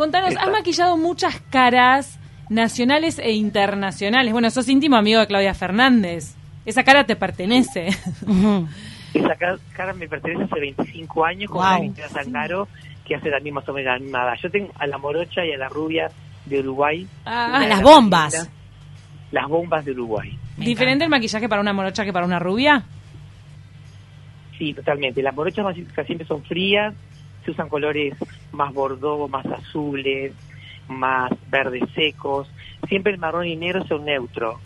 Contanos, 0.00 0.34
has 0.36 0.50
maquillado 0.50 0.96
muchas 0.96 1.38
caras 1.50 2.18
nacionales 2.48 3.18
e 3.18 3.32
internacionales. 3.32 4.32
Bueno, 4.32 4.50
sos 4.50 4.66
íntimo 4.68 4.96
amigo 4.96 5.20
de 5.20 5.26
Claudia 5.26 5.52
Fernández. 5.52 6.34
Esa 6.64 6.82
cara 6.84 7.04
te 7.04 7.16
pertenece. 7.16 7.88
Esa 9.12 9.34
ca- 9.38 9.58
cara 9.74 9.92
me 9.92 10.08
pertenece 10.08 10.44
hace 10.44 10.58
25 10.60 11.24
años 11.24 11.50
con 11.50 11.58
Guau. 11.58 11.82
una 11.82 12.08
Zangaro 12.08 12.66
que 13.04 13.14
hace 13.16 13.30
también 13.30 13.54
más 13.54 13.68
o 13.68 13.72
menos 13.74 13.92
la 13.92 13.98
misma 13.98 14.22
edad. 14.24 14.34
Yo 14.42 14.50
tengo 14.50 14.72
a 14.78 14.86
la 14.86 14.96
morocha 14.96 15.44
y 15.44 15.52
a 15.52 15.58
la 15.58 15.68
rubia 15.68 16.08
de 16.46 16.60
Uruguay. 16.60 17.06
Ah, 17.26 17.66
las 17.68 17.82
bombas. 17.82 18.48
Las 19.32 19.48
bombas 19.48 19.84
de 19.84 19.92
Uruguay. 19.92 20.30
Me 20.56 20.64
¿Diferente 20.64 21.04
encanta. 21.04 21.04
el 21.04 21.10
maquillaje 21.10 21.48
para 21.48 21.60
una 21.60 21.72
morocha 21.74 22.04
que 22.06 22.12
para 22.12 22.24
una 22.24 22.38
rubia? 22.38 22.84
Sí, 24.58 24.72
totalmente. 24.74 25.22
Las 25.22 25.34
morochas 25.34 25.64
más 25.64 25.76
siempre 26.06 26.26
son 26.26 26.42
frías, 26.44 26.94
se 27.44 27.50
usan 27.50 27.68
colores 27.68 28.14
más 28.52 28.72
bordó, 28.72 29.28
más 29.28 29.46
azules, 29.46 30.32
más 30.88 31.30
verdes 31.48 31.88
secos. 31.94 32.50
Siempre 32.88 33.12
el 33.12 33.18
marrón 33.18 33.46
y 33.46 33.56
negro 33.56 33.84
son 33.86 34.04
neutro. 34.04 34.58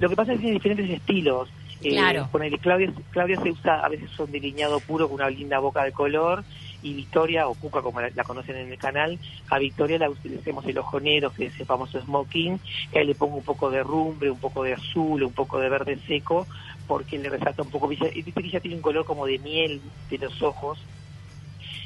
Lo 0.00 0.08
que 0.08 0.16
pasa 0.16 0.32
es 0.32 0.38
que 0.38 0.42
tiene 0.42 0.54
diferentes 0.54 0.90
estilos. 0.90 1.48
Eh, 1.82 1.90
Claro. 1.90 2.28
ponele, 2.32 2.58
Claudia, 2.58 2.92
Claudia 3.12 3.40
se 3.40 3.50
usa 3.50 3.84
a 3.84 3.88
veces 3.88 4.10
son 4.10 4.32
delineado 4.32 4.80
puro 4.80 5.06
con 5.08 5.16
una 5.20 5.30
linda 5.30 5.60
boca 5.60 5.84
de 5.84 5.92
color 5.92 6.42
y 6.82 6.92
Victoria, 6.94 7.46
o 7.48 7.54
Cuca 7.54 7.82
como 7.82 8.00
la, 8.00 8.10
la 8.14 8.24
conocen 8.24 8.56
en 8.56 8.72
el 8.72 8.78
canal, 8.78 9.18
a 9.48 9.58
Victoria 9.58 9.98
la 9.98 10.10
utilicemos 10.10 10.64
el 10.66 10.78
ojo 10.78 10.98
negro, 10.98 11.32
que 11.32 11.46
es 11.46 11.60
el 11.60 11.66
famoso 11.66 12.00
smoking, 12.00 12.58
que 12.92 12.98
ahí 13.00 13.06
le 13.06 13.14
pongo 13.14 13.36
un 13.36 13.44
poco 13.44 13.70
de 13.70 13.82
rumbre, 13.82 14.30
un 14.30 14.38
poco 14.40 14.64
de 14.64 14.72
azul, 14.74 15.22
un 15.22 15.32
poco 15.32 15.58
de 15.60 15.68
verde 15.68 15.98
seco, 16.06 16.46
porque 16.86 17.18
le 17.18 17.28
resalta 17.30 17.62
un 17.62 17.70
poco, 17.70 17.88
que 17.88 17.96
ella 18.36 18.60
tiene 18.60 18.76
un 18.76 18.82
color 18.82 19.04
como 19.04 19.26
de 19.26 19.38
miel 19.38 19.80
de 20.10 20.18
los 20.18 20.40
ojos, 20.42 20.78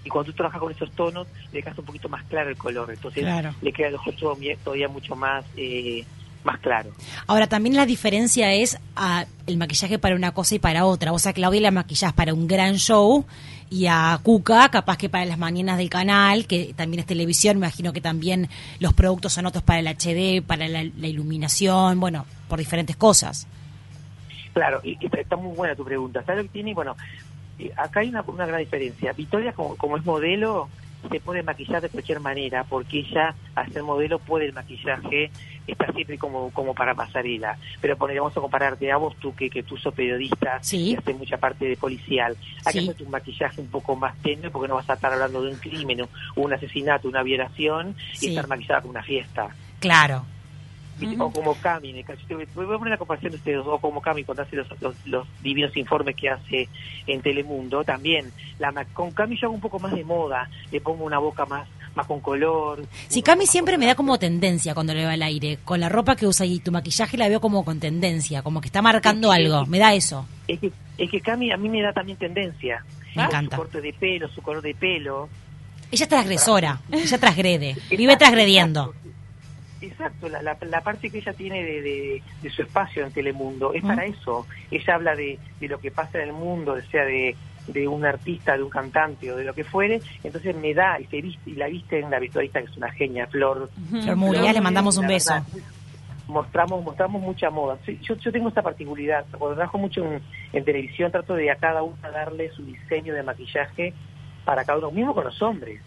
y 0.04 0.08
cuando 0.08 0.30
tú 0.32 0.36
trabajas 0.36 0.60
con 0.60 0.72
esos 0.72 0.90
tonos, 0.92 1.26
le 1.52 1.58
dejas 1.60 1.78
un 1.78 1.84
poquito 1.84 2.08
más 2.08 2.24
claro 2.24 2.50
el 2.50 2.56
color, 2.56 2.90
entonces 2.90 3.22
Claro. 3.22 3.54
le 3.62 3.72
queda 3.72 3.88
el 3.88 3.94
ojo 3.94 4.10
todavía 4.12 4.88
mucho 4.88 5.14
más, 5.16 5.44
eh, 5.56 6.04
más 6.44 6.58
claro. 6.60 6.90
Ahora, 7.28 7.46
también 7.46 7.76
la 7.76 7.86
diferencia 7.86 8.52
es 8.52 8.76
ah, 8.96 9.24
el 9.46 9.56
maquillaje 9.56 9.98
para 9.98 10.16
una 10.16 10.32
cosa 10.32 10.56
y 10.56 10.58
para 10.58 10.84
otra. 10.86 11.12
Vos 11.12 11.26
a 11.26 11.32
Claudia 11.32 11.60
la 11.60 11.70
maquillás 11.70 12.12
para 12.12 12.34
un 12.34 12.48
gran 12.48 12.76
show 12.78 13.24
y 13.70 13.86
a 13.86 14.18
Cuca 14.22 14.68
capaz 14.70 14.96
que 14.98 15.08
para 15.08 15.24
las 15.24 15.38
mañanas 15.38 15.78
del 15.78 15.88
canal, 15.88 16.46
que 16.48 16.74
también 16.74 17.00
es 17.00 17.06
televisión, 17.06 17.58
me 17.58 17.66
imagino 17.66 17.92
que 17.92 18.00
también 18.00 18.48
los 18.80 18.92
productos 18.92 19.32
son 19.34 19.46
otros 19.46 19.62
para 19.62 19.78
el 19.78 19.86
HD, 19.86 20.42
para 20.44 20.66
la, 20.68 20.82
la 20.82 21.06
iluminación, 21.06 22.00
bueno, 22.00 22.26
por 22.48 22.58
diferentes 22.58 22.96
cosas. 22.96 23.46
Claro, 24.52 24.80
y 24.84 24.98
y 25.00 25.08
está, 25.16 25.36
muy 25.36 25.54
buena 25.56 25.74
tu 25.74 25.84
pregunta. 25.84 26.22
¿Sabes 26.24 26.42
lo 26.42 26.48
que 26.48 26.52
tiene? 26.54 26.74
Bueno, 26.74 26.94
acá 27.76 28.00
hay 28.00 28.08
una, 28.08 28.22
una 28.26 28.46
gran 28.46 28.60
diferencia. 28.60 29.12
Victoria, 29.12 29.52
como, 29.52 29.76
como 29.76 29.96
es 29.96 30.04
modelo, 30.04 30.68
se 31.10 31.18
puede 31.20 31.42
maquillar 31.42 31.82
de 31.82 31.88
cualquier 31.88 32.20
manera, 32.20 32.62
porque 32.64 33.00
ella, 33.00 33.34
al 33.56 33.72
ser 33.72 33.82
modelo, 33.82 34.18
puede 34.20 34.46
el 34.46 34.52
maquillaje, 34.52 35.30
está 35.66 35.92
siempre 35.92 36.16
como, 36.16 36.50
como 36.52 36.74
para 36.74 36.94
pasarela. 36.94 37.56
Pero 37.80 37.96
ponele, 37.96 38.20
vamos 38.20 38.36
a 38.36 38.40
compararte 38.40 38.90
a 38.92 38.96
vos, 38.98 39.16
tú 39.16 39.34
que, 39.34 39.50
que 39.50 39.62
tú 39.64 39.76
sos 39.76 39.92
periodista 39.94 40.58
Sí. 40.62 40.90
y 40.90 40.94
haces 40.96 41.16
mucha 41.16 41.38
parte 41.38 41.64
de 41.64 41.76
policial. 41.76 42.36
Hay 42.64 42.72
Sí. 42.72 42.84
que 42.84 42.90
hacer 42.92 43.06
un 43.06 43.10
maquillaje 43.10 43.60
un 43.60 43.66
poco 43.68 43.96
más 43.96 44.16
tenue, 44.22 44.50
porque 44.50 44.68
no 44.68 44.76
vas 44.76 44.88
a 44.90 44.94
estar 44.94 45.12
hablando 45.12 45.42
de 45.42 45.50
un 45.50 45.56
crimen, 45.58 46.06
un 46.36 46.52
asesinato, 46.52 47.08
una 47.08 47.22
violación, 47.24 47.96
Sí. 48.14 48.26
y 48.26 48.28
estar 48.30 48.46
maquillada 48.46 48.80
como 48.80 48.92
una 48.92 49.02
fiesta. 49.02 49.48
Claro. 49.80 50.24
O 51.18 51.30
como 51.30 51.54
Cami, 51.54 51.90
en 51.90 51.96
el 51.96 52.04
caso- 52.04 52.20
voy 52.28 52.44
a 52.64 52.78
poner 52.78 52.90
la 52.90 52.96
comparación 52.98 53.32
de 53.32 53.38
ustedes, 53.38 53.58
o 53.64 53.78
como 53.78 54.00
Cami 54.00 54.24
cuando 54.24 54.42
hace 54.42 54.56
los, 54.56 54.66
los, 54.80 54.94
los 55.06 55.26
divinos 55.42 55.76
informes 55.76 56.16
que 56.16 56.28
hace 56.30 56.68
en 57.06 57.20
Telemundo, 57.22 57.84
también, 57.84 58.32
la, 58.58 58.72
con 58.92 59.10
Cami 59.12 59.36
yo 59.36 59.46
hago 59.46 59.54
un 59.54 59.60
poco 59.60 59.78
más 59.78 59.92
de 59.94 60.04
moda, 60.04 60.48
le 60.70 60.80
pongo 60.80 61.04
una 61.04 61.18
boca 61.18 61.44
más 61.46 61.68
más 61.94 62.06
con 62.06 62.20
color. 62.20 62.86
Sí, 63.08 63.20
Cami 63.20 63.44
siempre 63.46 63.76
me 63.76 63.84
da 63.84 63.94
como 63.94 64.18
tendencia 64.18 64.72
cuando 64.72 64.94
le 64.94 65.04
va 65.04 65.12
al 65.12 65.22
aire. 65.22 65.58
Con 65.62 65.78
la 65.78 65.90
ropa 65.90 66.16
que 66.16 66.26
usa 66.26 66.46
y 66.46 66.58
tu 66.58 66.72
maquillaje 66.72 67.18
la 67.18 67.28
veo 67.28 67.38
como 67.38 67.66
con 67.66 67.80
tendencia, 67.80 68.40
como 68.42 68.62
que 68.62 68.68
está 68.68 68.80
marcando 68.80 69.30
algo. 69.30 69.66
Me 69.66 69.78
da 69.78 69.92
eso. 69.92 70.26
Es 70.48 70.58
que, 70.58 70.72
es 70.96 71.10
que 71.10 71.20
Cami 71.20 71.52
a 71.52 71.58
mí 71.58 71.68
me 71.68 71.82
da 71.82 71.92
también 71.92 72.16
tendencia. 72.16 72.82
Me 73.14 73.24
encanta. 73.24 73.56
Su 73.56 73.62
corte 73.64 73.82
de 73.82 73.92
pelo, 73.92 74.26
su 74.28 74.40
color 74.40 74.62
de 74.62 74.74
pelo. 74.74 75.28
Ella 75.90 76.04
es 76.04 76.08
transgresora, 76.08 76.80
ella 76.90 77.18
transgrede, 77.18 77.76
vive 77.90 78.16
transgrediendo. 78.16 78.94
Exacto, 79.82 80.28
la, 80.28 80.40
la, 80.42 80.56
la 80.62 80.80
parte 80.80 81.10
que 81.10 81.18
ella 81.18 81.32
tiene 81.32 81.62
de, 81.64 81.82
de, 81.82 82.22
de 82.40 82.50
su 82.50 82.62
espacio 82.62 83.04
en 83.04 83.12
Telemundo 83.12 83.72
es 83.74 83.82
Mm. 83.82 83.86
para 83.88 84.04
eso. 84.06 84.46
Ella 84.70 84.94
habla 84.94 85.14
de, 85.16 85.38
de 85.60 85.68
lo 85.68 85.78
que 85.78 85.90
pasa 85.90 86.18
en 86.22 86.28
el 86.28 86.32
mundo, 86.34 86.76
sea 86.90 87.04
de, 87.04 87.36
de 87.66 87.88
un 87.88 88.04
artista, 88.04 88.56
de 88.56 88.62
un 88.62 88.70
cantante 88.70 89.30
o 89.32 89.36
de 89.36 89.44
lo 89.44 89.54
que 89.54 89.64
fuere. 89.64 90.00
Entonces 90.22 90.56
me 90.56 90.72
da 90.72 90.98
y, 91.00 91.04
se 91.06 91.20
viste, 91.20 91.50
y 91.50 91.54
la 91.54 91.66
viste 91.66 91.98
en 91.98 92.10
la 92.10 92.18
victorista, 92.18 92.60
que 92.60 92.70
es 92.70 92.76
una 92.76 92.90
genia, 92.92 93.26
Flor. 93.26 93.70
Flor 93.90 94.16
Muriel, 94.16 94.54
le 94.54 94.60
mandamos 94.60 94.96
un 94.98 95.06
beso. 95.08 95.34
verdad, 95.34 95.48
mostramos 96.28 96.82
mostramos 96.84 97.20
mucha 97.20 97.50
moda. 97.50 97.76
Yo, 98.02 98.14
yo 98.16 98.32
tengo 98.32 98.48
esta 98.48 98.62
particularidad. 98.62 99.26
Cuando 99.36 99.56
trabajo 99.56 99.78
mucho 99.78 100.04
en, 100.04 100.22
en 100.52 100.64
televisión, 100.64 101.10
trato 101.10 101.34
de 101.34 101.50
a 101.50 101.56
cada 101.56 101.82
uno 101.82 101.96
darle 102.02 102.50
su 102.52 102.64
diseño 102.64 103.12
de 103.14 103.22
maquillaje 103.22 103.92
para 104.44 104.64
cada 104.64 104.78
uno, 104.78 104.90
mismo 104.92 105.14
con 105.14 105.24
los 105.24 105.42
hombres. 105.42 105.80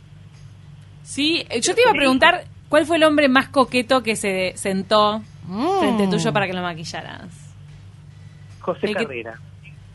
Sí, 1.04 1.46
eh, 1.50 1.62
yo 1.62 1.76
te 1.76 1.82
iba 1.82 1.92
a 1.92 1.94
preguntar, 1.94 2.46
¿cuál 2.76 2.86
fue 2.86 2.98
el 2.98 3.06
hombre 3.06 3.30
más 3.30 3.48
coqueto 3.48 4.04
que 4.04 4.18
se 4.18 4.52
sentó 4.58 5.22
Mm. 5.48 5.80
frente 5.80 6.08
tuyo 6.10 6.34
para 6.34 6.46
que 6.46 6.52
lo 6.52 6.62
maquillaras? 6.62 7.54
José 8.60 8.88
El 8.88 8.98
que- 8.98 9.04
Carrera. 9.06 9.40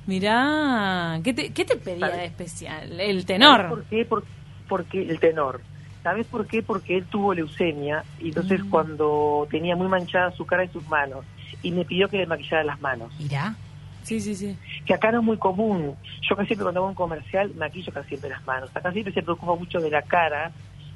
Mirá, 0.06 1.20
¿qué 1.22 1.34
te, 1.34 1.52
qué 1.52 1.66
te 1.66 1.76
pedía 1.76 2.06
¿Sabes? 2.06 2.16
de 2.16 2.24
especial? 2.24 2.92
El 2.98 3.06
¿Sabes 3.16 3.26
tenor. 3.26 3.68
por 3.68 3.84
qué? 3.84 4.04
Por- 4.06 4.24
porque 4.66 5.02
el 5.02 5.20
tenor. 5.20 5.60
¿Sabes 6.02 6.26
por 6.26 6.46
qué? 6.46 6.62
Porque 6.62 6.96
él 6.96 7.04
tuvo 7.04 7.34
leucemia 7.34 8.02
y 8.18 8.28
entonces 8.28 8.64
Mm. 8.64 8.70
cuando 8.70 9.46
tenía 9.50 9.76
muy 9.76 9.88
manchada 9.88 10.30
su 10.32 10.46
cara 10.46 10.64
y 10.64 10.68
sus 10.68 10.88
manos 10.88 11.26
y 11.62 11.72
me 11.72 11.84
pidió 11.84 12.08
que 12.08 12.16
le 12.16 12.26
maquillara 12.26 12.64
las 12.64 12.80
manos. 12.80 13.12
Mirá. 13.18 13.56
Sí, 14.04 14.22
sí, 14.22 14.34
sí. 14.34 14.56
Que 14.86 14.94
acá 14.94 15.12
no 15.12 15.18
es 15.18 15.24
muy 15.26 15.36
común. 15.36 15.94
Yo 16.22 16.34
casi 16.34 16.46
siempre 16.46 16.62
cuando 16.64 16.80
hago 16.80 16.88
un 16.88 16.94
comercial 16.94 17.52
maquillo 17.56 17.92
casi 17.92 18.08
siempre 18.08 18.30
las 18.30 18.42
manos. 18.46 18.70
Acá 18.74 18.90
siempre 18.90 19.12
se 19.12 19.22
preocupa 19.22 19.54
mucho 19.54 19.80
de 19.80 19.90
la 19.90 20.00
cara. 20.00 20.50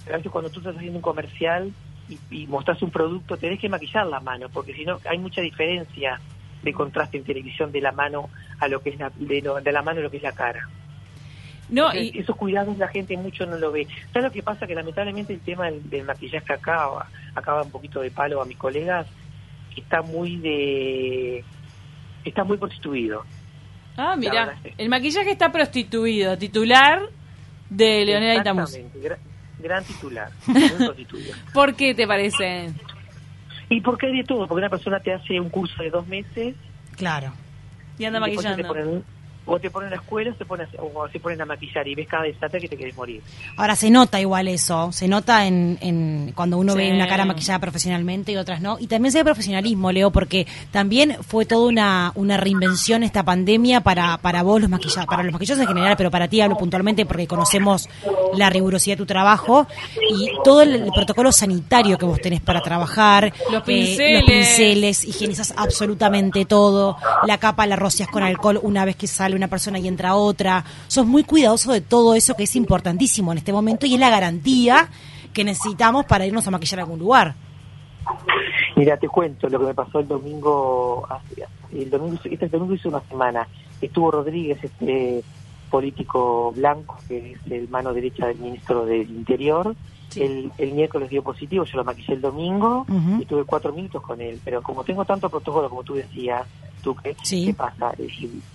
A 0.09 0.17
veces 0.17 0.31
cuando 0.31 0.51
tú 0.51 0.61
estás 0.61 0.77
haciendo 0.77 0.99
un 0.99 1.03
comercial 1.03 1.73
y, 2.09 2.19
y 2.31 2.47
mostras 2.47 2.81
un 2.83 2.91
producto, 2.91 3.37
tenés 3.37 3.59
que 3.61 3.69
maquillar 3.69 4.07
la 4.07 4.21
mano, 4.21 4.49
porque 4.51 4.75
si 4.75 4.85
no 4.85 5.01
hay 5.09 5.19
mucha 5.19 5.41
diferencia 5.41 6.21
de 6.63 6.73
contraste 6.73 7.17
en 7.19 7.25
televisión 7.25 7.73
de 7.73 7.81
la 7.81 7.93
mano 7.93 8.29
a 8.61 8.69
lo 8.69 8.81
que 8.83 8.91
es 8.91 8.99
la, 8.99 9.11
de, 9.17 9.41
lo- 9.43 9.61
de 9.61 9.73
la 9.73 9.83
mano 9.83 10.01
a 10.01 10.03
lo 10.03 10.11
que 10.11 10.19
es 10.19 10.23
la 10.23 10.33
cara. 10.33 10.69
No, 11.71 11.87
Entonces, 11.93 12.15
y, 12.15 12.19
esos 12.19 12.37
cuidados 12.37 12.77
la 12.77 12.89
gente 12.89 13.17
mucho 13.17 13.47
no 13.47 13.57
lo 13.57 13.73
ve. 13.73 13.87
¿Sabes 14.13 14.25
lo 14.29 14.33
que 14.33 14.43
pasa? 14.43 14.67
Que 14.67 14.75
lamentablemente 14.75 15.33
el 15.33 15.41
tema 15.41 15.67
del, 15.71 15.89
del 15.89 16.05
maquillaje 16.05 16.53
acá 16.53 16.89
acaba 17.35 17.63
un 17.63 17.71
poquito 17.71 18.01
de 18.01 18.11
palo 18.11 18.43
a 18.43 18.45
mis 18.45 18.59
colegas, 18.59 19.07
está 19.75 20.03
muy 20.03 20.37
de 20.37 21.43
está 22.25 22.45
muy 22.45 22.59
constituido. 22.59 23.25
ah, 23.97 24.15
mira, 24.17 24.57
el 24.79 24.89
maquillaje 24.89 25.31
está 25.31 25.51
prostituido, 25.53 26.37
titular 26.39 27.01
de 27.71 28.05
Leonel 28.05 28.39
Aitamus. 28.39 28.79
Gran, 29.65 29.83
titular. 29.83 30.29
¿Por 31.55 31.75
qué 31.75 31.95
te 31.95 32.07
parece? 32.07 32.71
y 33.71 33.81
porque 33.81 34.07
hay 34.07 34.19
de 34.19 34.25
todo, 34.25 34.47
porque 34.47 34.59
una 34.61 34.69
persona 34.69 35.01
te 35.01 35.13
hace 35.13 35.41
un 35.41 35.49
curso 35.49 35.83
de 35.83 35.89
dos 35.91 36.07
meses 36.07 36.55
Claro. 36.97 37.33
Y 37.99 38.05
anda 38.05 38.19
y 38.21 38.23
te 38.23 38.37
maquillando. 38.37 38.69
ponen, 38.69 39.05
o 39.47 39.59
te 39.59 39.71
ponen 39.71 39.89
en 39.89 39.97
la 39.97 40.03
escuela 40.03 40.31
o, 40.31 40.35
te 40.35 40.45
ponen, 40.45 40.67
a- 40.67 40.83
o 40.83 41.09
se 41.09 41.21
ponen 41.21 41.41
a 41.41 41.45
maquillar 41.45 41.87
y 41.87 41.95
ves 41.95 42.09
cada 42.09 42.23
desastre 42.25 42.61
que 42.61 42.69
te 42.69 42.77
querés 42.77 42.97
morir. 42.97 43.21
Ahora 43.57 43.77
se 43.77 43.91
nota 43.91 44.21
igual 44.21 44.49
eso, 44.49 44.91
se 44.93 45.07
nota 45.09 45.47
en, 45.47 45.79
en 45.81 46.33
cuando 46.35 46.59
uno 46.59 46.73
Sí. 46.73 46.79
ve 46.79 46.93
una 46.93 47.07
cara 47.07 47.25
maquillada 47.25 47.59
profesionalmente 47.59 48.33
y 48.33 48.37
otras 48.37 48.61
no. 48.61 48.79
Y 48.79 48.87
también 48.87 49.13
se 49.13 49.19
ve 49.19 49.25
profesionalismo, 49.25 49.93
Leo, 49.93 50.11
porque 50.11 50.47
también 50.71 51.17
fue 51.27 51.45
toda 51.47 51.69
una, 51.69 52.13
una 52.15 52.37
reinvención 52.37 53.03
esta 53.03 53.23
pandemia 53.23 53.81
para, 53.83 54.17
para 54.19 54.43
vos 54.43 54.61
los 54.61 54.71
maquillados, 54.71 55.07
para 55.07 55.23
los 55.23 55.33
maquillados 55.33 55.61
en 55.63 55.69
general, 55.69 55.95
pero 55.97 56.11
para 56.11 56.29
ti 56.29 56.41
hablo 56.41 56.57
puntualmente 56.57 57.05
porque 57.07 57.27
conocemos 57.27 57.89
la 58.37 58.51
rigurosidad 58.51 58.95
de 58.95 58.99
tu 58.99 59.07
trabajo 59.07 59.67
y 60.11 60.29
todo 60.43 60.63
el, 60.63 60.75
el 60.75 60.91
protocolo 60.93 61.33
sanitario 61.33 61.99
que 61.99 62.07
vos 62.07 62.21
tenés 62.21 62.41
para 62.41 62.61
trabajar, 62.61 63.33
Los 63.51 63.63
eh, 63.63 63.67
pinceles. 63.67 64.21
los 64.23 64.31
pinceles, 64.31 65.05
higienizas 65.05 65.55
absolutamente 65.57 66.45
todo, 66.45 66.97
la 67.27 67.39
capa 67.39 67.67
la 67.67 67.77
rocias 67.77 68.09
con 68.09 68.23
alcohol 68.23 68.59
una 68.63 68.85
vez 68.85 68.97
que 68.97 69.07
sale 69.07 69.34
una 69.37 69.49
persona 69.49 69.79
y 69.79 69.89
entra 69.89 70.15
otra. 70.15 70.65
Sos 70.87 71.07
muy 71.07 71.25
cuidadoso 71.25 71.73
de 71.73 71.81
todo 71.81 72.15
eso 72.15 72.35
que 72.35 72.45
es 72.45 72.57
importantísimo 72.57 73.33
en 73.33 73.39
este 73.39 73.53
momento 73.53 73.87
y 73.87 73.95
es 73.95 74.01
la 74.01 74.11
garantía 74.11 74.89
que 75.33 75.45
necesitamos 75.45 76.07
para 76.07 76.27
irnos 76.27 76.47
a 76.47 76.51
maquillar 76.51 76.81
a 76.81 76.83
algún 76.85 76.99
lugar. 76.99 77.35
Mira, 78.77 78.97
te 78.97 79.09
cuento 79.09 79.49
lo 79.49 79.59
que 79.61 79.67
me 79.67 79.75
pasó 79.75 80.01
el 80.01 80.09
domingo, 80.09 81.07
el 81.73 81.91
domingo, 81.91 82.19
este 82.25 82.49
domingo 82.49 82.75
hizo 82.75 82.89
una 82.89 83.01
semana. 83.03 83.47
Estuvo 83.81 84.11
Rodríguez, 84.11 84.63
este 84.63 85.23
político 85.71 86.53
blanco, 86.53 86.97
que 87.09 87.33
es 87.33 87.39
el 87.51 87.69
mano 87.69 87.93
derecha 87.93 88.27
del 88.27 88.39
ministro 88.39 88.85
del 88.85 89.11
Interior. 89.11 89.75
El, 90.17 90.53
el 90.59 90.73
miércoles 90.73 91.11
dio 91.11 91.23
positivo, 91.23 91.65
yo 91.65 91.77
lo 91.77 91.85
maquillé 91.85 92.15
el 92.15 92.21
domingo 92.21 92.87
y 93.21 93.25
tuve 93.25 93.45
cuatro 93.45 93.73
minutos 93.73 94.01
con 94.03 94.21
él. 94.21 94.41
Pero 94.45 94.63
como 94.63 94.85
tengo 94.85 95.05
tanto 95.05 95.29
protocolo, 95.29 95.69
como 95.69 95.83
tú 95.83 95.95
decías, 95.95 96.47
qué, 96.97 97.17
Sí. 97.23 97.47
¿qué 97.47 97.55
pasa? 97.55 97.93
Eh, 97.99 98.09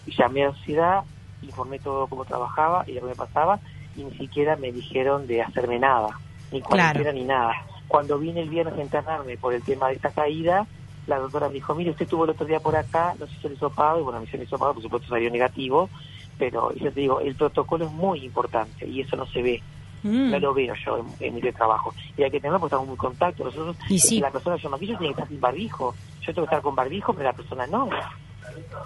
Llamé 0.07 0.43
a 0.43 0.47
la 0.49 0.55
sociedad, 0.55 1.03
informé 1.41 1.79
todo 1.79 2.07
cómo 2.07 2.25
trabajaba 2.25 2.83
y 2.87 2.93
lo 2.93 3.01
que 3.01 3.07
me 3.07 3.15
pasaba, 3.15 3.59
y 3.95 4.03
ni 4.03 4.11
siquiera 4.17 4.55
me 4.57 4.71
dijeron 4.71 5.25
de 5.27 5.41
hacerme 5.41 5.79
nada, 5.79 6.09
ni 6.51 6.61
cuarentena 6.61 7.03
Claro. 7.05 7.17
ni 7.17 7.23
nada. 7.25 7.53
Cuando 7.87 8.19
vine 8.19 8.41
el 8.41 8.49
viernes 8.49 8.77
a 8.77 8.81
internarme 8.83 9.37
por 9.37 9.53
el 9.53 9.63
tema 9.63 9.87
de 9.87 9.95
esta 9.95 10.11
caída, 10.11 10.67
la 11.07 11.17
doctora 11.17 11.47
me 11.47 11.55
dijo, 11.55 11.73
mire, 11.73 11.89
usted 11.91 12.03
estuvo 12.03 12.23
el 12.25 12.29
otro 12.31 12.45
día 12.45 12.59
por 12.59 12.75
acá, 12.75 13.15
nos 13.19 13.31
hizo 13.33 13.47
el 13.47 13.53
hisopado, 13.53 13.99
y 13.99 14.03
bueno, 14.03 14.19
me 14.19 14.25
hizo 14.25 14.37
el 14.37 14.43
hisopado, 14.43 14.73
por 14.75 14.83
supuesto 14.83 15.07
salió 15.09 15.31
negativo, 15.31 15.89
pero 16.37 16.71
yo 16.75 16.91
te 16.91 16.99
digo, 16.99 17.19
el 17.19 17.33
protocolo 17.35 17.85
es 17.85 17.91
muy 17.91 18.23
importante 18.23 18.85
y 18.87 19.01
eso 19.01 19.15
no 19.15 19.25
se 19.25 19.41
ve, 19.41 19.63
Mm. 20.01 20.31
no 20.31 20.39
lo 20.39 20.53
veo 20.53 20.73
yo 20.85 20.97
en, 20.97 21.05
en 21.19 21.35
mi 21.35 21.41
trabajo. 21.51 21.93
Y 22.17 22.23
hay 22.23 22.31
que 22.31 22.39
tenerlo 22.39 22.57
porque 22.61 22.69
estamos 22.75 22.87
muy 22.87 22.93
en 22.93 22.97
contacto. 22.99 23.43
Nosotros, 23.43 23.75
Y 23.89 23.99
sí. 23.99 24.21
la 24.21 24.31
persona 24.31 24.55
que 24.55 24.61
yo 24.63 24.69
maquillo 24.69 24.97
tiene 24.97 25.13
que 25.13 25.19
estar 25.21 25.27
sin 25.27 25.41
barbijo. 25.41 25.93
Yo 26.21 26.33
tengo 26.33 26.41
que 26.47 26.55
estar 26.55 26.61
con 26.61 26.75
barbijo, 26.75 27.13
pero 27.13 27.25
la 27.29 27.33
persona 27.33 27.65
no. 27.67 27.89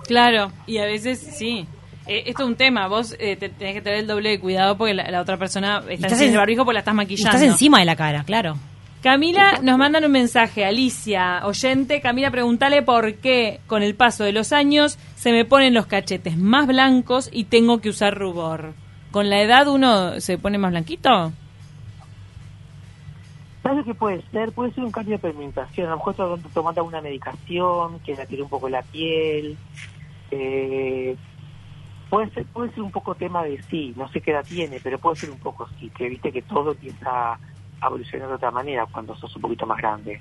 Claro, 0.08 0.52
y 0.68 0.78
a 0.78 0.86
veces 0.86 1.20
sí. 1.20 1.66
Eh, 2.06 2.24
esto 2.28 2.44
es 2.44 2.50
un 2.50 2.56
tema, 2.56 2.88
vos 2.88 3.16
eh, 3.18 3.38
te- 3.38 3.48
tenés 3.50 3.76
que 3.76 3.82
tener 3.82 4.00
el 4.00 4.08
doble 4.08 4.30
de 4.32 4.40
cuidado 4.40 4.78
porque 4.78 4.94
la, 4.94 5.10
la 5.10 5.22
otra 5.22 5.38
persona 5.38 5.78
está 5.90 5.94
estás 6.08 6.18
sin 6.20 6.28
en- 6.28 6.34
el 6.34 6.38
barbijo 6.40 6.66
porque 6.66 6.74
la 6.74 6.80
estás 6.80 6.94
Y 6.94 6.98
maquillando. 6.98 7.38
estás 7.38 7.50
encima 7.50 7.80
de 7.80 7.86
la 7.86 7.96
cara, 7.96 8.24
claro. 8.26 8.58
Camila 9.02 9.60
nos 9.62 9.78
mandan 9.78 10.06
un 10.06 10.12
mensaje, 10.12 10.64
Alicia, 10.66 11.42
oyente, 11.46 12.00
Camila, 12.02 12.32
pregúntale 12.32 12.82
por 12.84 13.16
qué 13.16 13.60
con 13.68 13.84
el 13.84 13.96
paso 13.96 14.24
de 14.24 14.32
los 14.32 14.54
años 14.54 14.98
se 15.16 15.32
me 15.34 15.44
ponen 15.46 15.74
los 15.74 15.88
cachetes 15.88 16.38
más 16.38 16.68
blancos 16.68 17.30
y 17.32 17.46
tengo 17.46 17.80
que 17.82 17.90
usar 17.90 18.18
rubor. 18.18 18.74
¿Con 19.12 19.30
la 19.30 19.42
edad 19.42 19.68
uno 19.68 20.20
se 20.22 20.38
pone 20.38 20.58
más 20.58 20.72
blanquito? 20.72 21.32
¿Sabes 23.64 23.78
lo 23.80 23.84
que 23.86 23.96
puede 23.96 24.22
ser? 24.32 24.52
Puede 24.52 24.74
ser 24.74 24.84
un 24.84 24.92
cambio 24.92 25.18
de 25.18 25.28
pigmentación. 25.32 25.88
A 25.88 25.92
lo 25.92 25.98
mejor 25.98 26.12
estás 26.12 26.54
tomando 26.54 26.84
una 26.84 27.02
medicación 27.02 28.00
que 28.02 28.16
la 28.16 28.26
tire 28.26 28.44
un 28.44 28.50
poco 28.50 28.68
la 28.68 28.82
piel. 28.82 29.58
Eh, 30.32 31.16
puede 32.10 32.30
ser 32.32 32.46
puede 32.48 32.72
ser 32.74 32.84
un 32.84 32.92
poco 32.92 33.16
tema 33.16 33.44
de 33.44 33.62
sí, 33.64 33.94
no 33.96 34.08
sé 34.10 34.20
qué 34.22 34.32
edad 34.32 34.46
tiene, 34.46 34.80
pero 34.82 34.98
puede 35.00 35.16
ser 35.16 35.32
un 35.32 35.40
poco 35.40 35.68
sí, 35.80 35.90
que 35.92 36.10
viste 36.10 36.32
que 36.32 36.42
todo 36.42 36.72
empieza 36.72 37.34
a 37.34 37.88
evolucionar 37.88 38.28
de 38.30 38.36
otra 38.36 38.52
manera 38.52 38.86
cuando 38.86 39.16
sos 39.16 39.34
un 39.36 39.42
poquito 39.42 39.66
más 39.66 39.78
grande. 39.78 40.20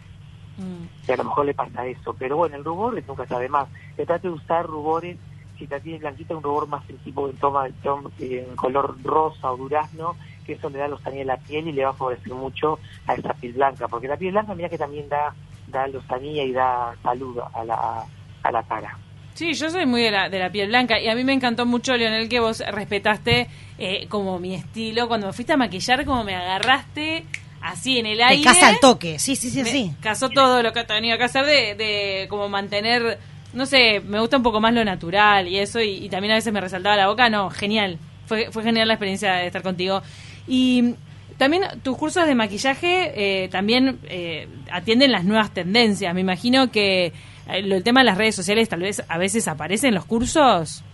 Mm. 0.58 0.84
Y 1.08 1.12
a 1.12 1.16
lo 1.16 1.25
mejor 1.25 1.46
le 1.46 1.54
pasa 1.54 1.87
eso. 1.87 2.14
Pero 2.14 2.37
bueno, 2.37 2.56
el 2.56 2.64
rubor 2.64 3.02
nunca 3.08 3.26
sabe 3.26 3.49
más. 3.49 3.68
Se 3.96 4.06
trata 4.06 4.28
de 4.28 4.34
usar 4.34 4.66
rubores, 4.66 5.16
si 5.58 5.66
la 5.66 5.80
tienes 5.80 6.00
blanquita, 6.00 6.37
un 6.37 6.42
rubor 6.42 6.68
más 6.68 6.88
en 6.90 6.99
tipo 6.99 7.28
en, 7.28 7.37
toma, 7.38 7.66
en 7.66 7.72
tom- 7.82 8.11
en 8.18 8.54
color 8.56 8.96
rosa 9.02 9.50
o 9.50 9.56
durazno, 9.56 10.14
que 10.44 10.54
eso 10.54 10.68
le 10.70 10.78
da 10.78 10.88
lozanía 10.88 11.22
a 11.22 11.26
la 11.26 11.37
piel 11.37 11.68
y 11.68 11.72
le 11.72 11.84
va 11.84 11.90
a 11.90 11.94
favorecer 11.94 12.32
mucho 12.34 12.78
a 13.06 13.14
esa 13.14 13.32
piel 13.34 13.52
blanca. 13.52 13.88
Porque 13.88 14.08
la 14.08 14.16
piel 14.16 14.32
blanca, 14.32 14.54
mira 14.54 14.68
que 14.68 14.78
también 14.78 15.08
da, 15.08 15.34
da 15.68 15.87
lozanía 15.87 16.44
y 16.44 16.52
da 16.52 16.94
salud 17.02 17.38
a 17.52 17.64
la, 17.64 18.04
a 18.42 18.52
la 18.52 18.62
cara. 18.64 18.99
Sí, 19.34 19.54
yo 19.54 19.70
soy 19.70 19.87
muy 19.87 20.02
de 20.02 20.11
la, 20.11 20.28
de 20.28 20.38
la 20.38 20.50
piel 20.50 20.68
blanca 20.68 21.00
y 21.00 21.08
a 21.08 21.14
mí 21.14 21.25
me 21.25 21.32
encantó 21.32 21.64
mucho, 21.64 21.96
Leonel, 21.96 22.28
que 22.28 22.38
vos 22.38 22.62
respetaste 22.70 23.49
eh, 23.78 24.06
como 24.08 24.38
mi 24.38 24.54
estilo. 24.54 25.08
Cuando 25.08 25.28
me 25.28 25.32
fuiste 25.32 25.54
a 25.54 25.56
maquillar, 25.56 26.04
como 26.04 26.22
me 26.22 26.34
agarraste 26.34 27.25
así 27.62 27.99
en 27.99 28.06
el 28.06 28.18
Te 28.18 28.25
aire. 28.25 28.44
casa 28.44 28.68
al 28.68 28.80
toque, 28.80 29.18
sí, 29.18 29.37
sí, 29.37 29.49
sí, 29.49 29.64
sí. 29.64 29.92
casó 30.02 30.28
todo 30.28 30.62
lo 30.62 30.72
que 30.72 30.80
he 30.80 30.84
tenido 30.84 31.16
que 31.16 31.25
hacer 31.25 31.46
de, 31.46 31.75
de 31.76 32.26
como 32.28 32.49
mantener, 32.49 33.18
no 33.54 33.66
sé, 33.66 34.00
me 34.00 34.18
gusta 34.20 34.37
un 34.37 34.42
poco 34.42 34.61
más 34.61 34.75
lo 34.75 34.84
natural 34.84 35.46
y 35.49 35.58
eso, 35.58 35.80
y, 35.80 36.04
y 36.04 36.08
también 36.08 36.32
a 36.32 36.34
veces 36.34 36.52
me 36.52 36.61
resaltaba 36.61 36.96
la 36.96 37.06
boca, 37.06 37.30
no, 37.30 37.49
genial, 37.50 37.99
fue, 38.26 38.50
fue 38.50 38.64
genial 38.64 38.88
la 38.88 38.94
experiencia 38.94 39.34
de 39.34 39.46
estar 39.46 39.62
contigo. 39.62 40.02
Y 40.46 40.94
también 41.38 41.62
tus 41.82 41.96
cursos 41.96 42.26
de 42.26 42.34
maquillaje 42.34 43.44
eh, 43.44 43.49
también 43.49 43.99
eh, 44.04 44.49
atienden 44.70 45.12
las 45.12 45.25
nuevas 45.25 45.52
tendencias, 45.52 46.14
me 46.14 46.20
imagino 46.20 46.70
que 46.70 47.12
eh, 47.49 47.62
lo- 47.62 47.76
el 47.76 47.82
tema 47.82 48.00
de 48.00 48.06
las 48.06 48.18
redes 48.18 48.34
sociales 48.34 48.68
tal 48.68 48.80
vez 48.80 49.02
a 49.08 49.18
veces 49.18 49.49
aparece 49.49 49.88
en 49.88 49.94
los 49.94 50.04
cursos. 50.04 50.84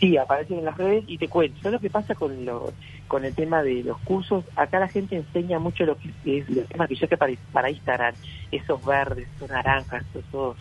Sí, 0.00 0.16
aparecen 0.16 0.58
en 0.58 0.64
las 0.64 0.76
redes 0.76 1.04
y 1.06 1.18
te 1.18 1.28
cuento. 1.28 1.56
¿Sabes 1.62 1.74
lo 1.74 1.80
que 1.80 1.88
pasa 1.90 2.14
con 2.14 2.44
lo, 2.44 2.72
con 3.06 3.24
el 3.24 3.34
tema 3.34 3.62
de 3.62 3.82
los 3.84 3.98
cursos? 4.00 4.44
Acá 4.56 4.78
la 4.80 4.88
gente 4.88 5.16
enseña 5.16 5.58
mucho 5.58 5.84
lo 5.84 5.96
que 5.96 6.38
es 6.38 6.48
el 6.48 6.66
maquillaje 6.76 7.16
para, 7.16 7.32
para 7.52 7.70
Instagram. 7.70 8.14
Esos 8.50 8.84
verdes, 8.84 9.28
esos 9.36 9.48
naranjas, 9.48 10.04
esos 10.14 10.56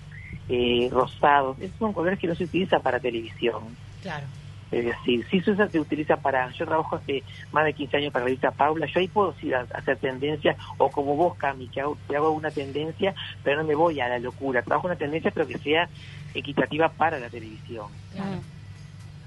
eh, 0.50 0.88
rosados. 0.92 1.58
Esos 1.60 1.78
son 1.80 1.94
colores 1.94 2.20
que 2.20 2.28
no 2.28 2.36
se 2.36 2.44
utilizan 2.46 2.82
para 2.82 3.00
televisión. 3.00 3.76
Claro. 4.04 4.28
Es 4.74 4.86
decir, 4.86 5.26
si 5.30 5.40
se 5.42 5.52
usa, 5.52 5.68
se 5.70 5.80
utiliza 5.80 6.18
para... 6.18 6.50
Yo 6.52 6.66
trabajo 6.66 6.96
hace 6.96 7.22
más 7.52 7.64
de 7.66 7.74
15 7.74 7.98
años 7.98 8.12
para 8.12 8.24
la 8.24 8.28
revista 8.30 8.50
Paula. 8.52 8.88
Yo 8.88 9.00
ahí 9.00 9.08
puedo 9.08 9.36
hacer 9.74 9.98
tendencia, 9.98 10.56
o 10.80 10.90
como 10.90 11.16
vos, 11.16 11.38
Cami, 11.38 11.68
que 11.68 11.82
hago, 11.82 11.98
que 12.10 12.16
hago 12.16 12.32
una 12.32 12.50
tendencia, 12.50 13.14
pero 13.44 13.62
no 13.62 13.68
me 13.68 13.76
voy 13.76 14.00
a 14.00 14.08
la 14.10 14.18
locura. 14.20 14.64
Trabajo 14.64 14.88
una 14.88 14.96
tendencia, 14.96 15.30
pero 15.32 15.48
que 15.48 15.58
sea 15.60 15.88
equitativa 16.34 16.90
para 16.90 17.20
la 17.20 17.30
televisión 17.30 17.88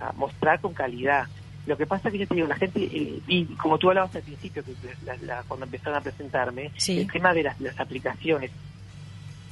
a 0.00 0.12
mostrar 0.12 0.61
con 0.61 0.75
calidad. 0.75 1.26
Lo 1.67 1.76
que 1.76 1.87
pasa 1.87 2.09
es 2.09 2.12
que 2.12 2.19
yo 2.19 2.26
te 2.29 2.35
digo, 2.35 2.47
la 2.47 2.57
gente, 2.57 2.81
eh, 2.83 3.21
y 3.26 3.45
como 3.57 3.79
tú 3.79 3.88
hablabas 3.88 4.15
al 4.15 4.23
principio, 4.23 4.62
que 4.65 4.73
la- 5.05 5.17
la- 5.23 5.43
cuando 5.49 5.67
empezaron 5.67 5.97
a 5.99 6.00
presentarme, 6.00 6.71
Sí. 6.76 7.00
el 7.00 7.11
tema 7.11 7.33
de 7.33 7.43
las, 7.45 7.61
las 7.61 7.79
aplicaciones. 7.81 8.50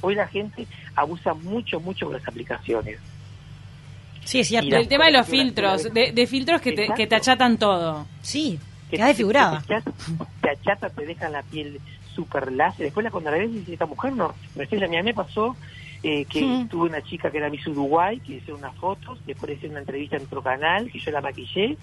Hoy 0.01 0.15
la 0.15 0.27
gente 0.27 0.67
abusa 0.95 1.33
mucho, 1.33 1.79
mucho 1.79 2.07
de 2.09 2.19
las 2.19 2.27
aplicaciones. 2.27 2.99
Sí, 4.23 4.39
es 4.39 4.47
cierto. 4.47 4.75
El 4.75 4.87
tema 4.87 5.05
de 5.05 5.11
los 5.11 5.27
filtros, 5.27 5.93
de, 5.93 6.11
de 6.11 6.27
filtros 6.27 6.61
que 6.61 6.71
te, 6.71 6.87
que 6.95 7.07
te 7.07 7.15
achatan 7.15 7.57
todo. 7.57 8.07
Sí, 8.21 8.59
Que 8.89 8.97
queda 8.97 9.07
desfigurada. 9.07 9.61
Te, 9.67 9.75
achata, 9.75 9.91
te 10.41 10.49
achata, 10.49 10.89
te 10.89 11.05
dejan 11.05 11.31
la 11.31 11.43
piel 11.43 11.79
súper 12.15 12.51
lacia. 12.51 12.85
Después 12.85 13.03
la 13.03 13.11
cuando 13.11 13.31
la 13.31 13.37
ves 13.37 13.53
dices, 13.53 13.69
esta 13.69 13.85
mujer 13.85 14.13
no. 14.13 14.33
Me 14.55 14.65
decía, 14.65 14.85
a 14.85 14.89
mí 14.89 15.03
me 15.03 15.13
pasó 15.13 15.55
eh, 16.01 16.25
que 16.25 16.65
tuve 16.69 16.89
una 16.89 17.01
chica 17.01 17.29
que 17.29 17.37
era 17.37 17.49
Miss 17.49 17.67
Uruguay, 17.67 18.19
que 18.19 18.35
hizo 18.35 18.55
unas 18.55 18.75
fotos, 18.75 19.19
después 19.25 19.49
le 19.49 19.55
hice 19.57 19.67
una 19.67 19.79
entrevista 19.79 20.17
en 20.17 20.23
otro 20.23 20.41
canal, 20.41 20.91
que 20.91 20.99
yo 20.99 21.11
la 21.11 21.21
maquillé, 21.21 21.77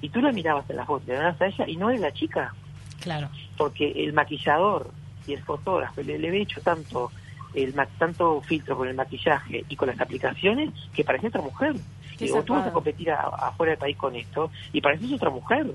y 0.00 0.08
tú 0.08 0.20
la 0.20 0.32
mirabas 0.32 0.68
en 0.70 0.76
la 0.76 0.84
foto, 0.86 1.04
le 1.06 1.14
mirabas 1.14 1.40
a 1.40 1.46
ella, 1.46 1.68
y 1.68 1.76
no 1.76 1.90
era 1.90 2.00
la 2.00 2.12
chica. 2.12 2.54
Claro. 3.00 3.28
porque 3.58 3.92
el 3.96 4.14
maquillador 4.14 4.90
y 5.26 5.34
el 5.34 5.42
fotógrafo 5.42 6.00
le, 6.02 6.18
le 6.18 6.28
había 6.28 6.40
hecho 6.40 6.62
tanto 6.62 7.12
el 7.54 7.74
tanto 7.98 8.40
filtro 8.42 8.76
con 8.76 8.88
el 8.88 8.94
maquillaje 8.94 9.64
y 9.68 9.76
con 9.76 9.88
las 9.88 10.00
aplicaciones 10.00 10.70
que 10.94 11.04
parecía 11.04 11.28
otra 11.28 11.42
mujer. 11.42 11.74
Qué 12.18 12.26
Digo, 12.26 12.42
tú 12.44 12.54
vas 12.54 12.66
a 12.66 12.72
competir 12.72 13.10
a- 13.10 13.20
afuera 13.28 13.70
del 13.72 13.78
país 13.78 13.96
con 13.96 14.14
esto 14.16 14.50
y 14.72 14.80
pareces 14.80 15.12
otra 15.12 15.30
mujer. 15.30 15.66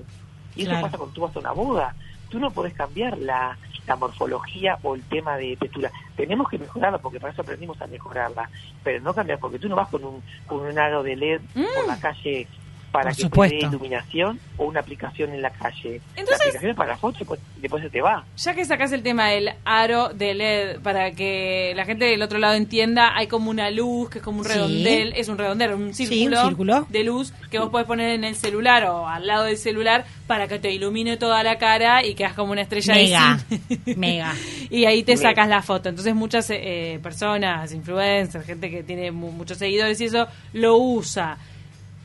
Y 0.56 0.62
eso 0.62 0.72
pasa 0.80 0.96
cuando 0.98 1.14
tú 1.14 1.20
vas 1.22 1.34
a 1.36 1.38
una 1.40 1.52
boda. 1.52 1.94
Tú 2.28 2.38
no 2.38 2.50
podés 2.50 2.74
cambiar 2.74 3.18
la, 3.18 3.56
la 3.86 3.96
morfología 3.96 4.78
o 4.82 4.94
el 4.94 5.02
tema 5.02 5.36
de 5.36 5.56
textura. 5.56 5.90
Tenemos 6.16 6.48
que 6.48 6.58
mejorarla 6.58 6.98
porque 6.98 7.18
para 7.20 7.32
eso 7.32 7.42
aprendimos 7.42 7.80
a 7.82 7.86
mejorarla. 7.86 8.48
Pero 8.84 9.00
no 9.02 9.12
cambiar 9.14 9.38
porque 9.38 9.58
tú 9.58 9.68
no 9.68 9.76
vas 9.76 9.88
con 9.88 10.04
un, 10.04 10.22
con 10.46 10.60
un 10.60 10.78
aro 10.78 11.02
de 11.02 11.16
LED 11.16 11.40
por 11.74 11.86
la 11.86 11.98
calle 11.98 12.46
para 12.92 13.04
Por 13.10 13.12
que 13.12 13.16
te 13.16 13.22
supuesto. 13.22 13.56
dé 13.56 13.66
iluminación 13.66 14.40
o 14.56 14.64
una 14.66 14.80
aplicación 14.80 15.32
en 15.32 15.42
la 15.42 15.50
calle. 15.50 16.00
Entonces- 16.16 16.28
la 16.28 16.36
aplicación 16.36 16.70
es 16.72 16.76
para 16.76 16.90
la 16.92 16.96
foto 16.98 17.18
y 17.20 17.60
después, 17.60 17.82
se 17.82 17.90
te 17.90 18.00
va. 18.02 18.24
Ya 18.36 18.54
que 18.54 18.64
sacas 18.64 18.92
el 18.92 19.02
tema 19.02 19.28
del 19.28 19.50
aro 19.64 20.08
de 20.10 20.34
LED, 20.34 20.80
para 20.80 21.12
que 21.12 21.72
la 21.76 21.84
gente 21.84 22.04
del 22.06 22.20
otro 22.22 22.38
lado 22.38 22.54
entienda, 22.54 23.12
hay 23.16 23.26
como 23.28 23.50
una 23.50 23.70
luz 23.70 24.10
que 24.10 24.18
es 24.18 24.24
como 24.24 24.38
un 24.40 24.44
Sí. 24.44 24.52
redondel, 24.54 25.12
es 25.16 25.28
un 25.28 25.38
redondel, 25.38 25.72
un 25.74 25.94
Sí, 25.94 26.06
círculo, 26.06 26.40
un 26.42 26.48
círculo. 26.48 26.86
de 26.88 27.04
luz 27.04 27.32
que 27.50 27.58
vos 27.58 27.70
podés 27.70 27.86
poner 27.86 28.10
en 28.10 28.24
el 28.24 28.34
celular 28.34 28.84
o 28.84 29.06
al 29.08 29.26
lado 29.26 29.44
del 29.44 29.56
celular 29.56 30.04
para 30.26 30.48
que 30.48 30.58
te 30.58 30.70
ilumine 30.72 31.16
toda 31.16 31.42
la 31.42 31.58
cara 31.58 32.04
y 32.04 32.14
quedas 32.14 32.32
como 32.34 32.52
una 32.52 32.62
estrella 32.62 32.94
Mega, 32.94 33.38
de 33.48 33.58
cine. 33.58 33.96
mega. 33.96 34.32
y 34.70 34.84
ahí 34.84 35.02
te 35.02 35.16
Mega. 35.16 35.28
sacas 35.30 35.48
la 35.48 35.62
foto. 35.62 35.88
Entonces 35.88 36.14
muchas 36.14 36.48
eh, 36.50 36.98
personas, 37.02 37.72
influencers, 37.72 38.44
gente 38.44 38.70
que 38.70 38.82
tiene 38.82 39.10
mu- 39.10 39.32
muchos 39.32 39.58
seguidores 39.58 40.00
y 40.00 40.06
eso, 40.06 40.26
lo 40.54 40.76
usa. 40.76 41.38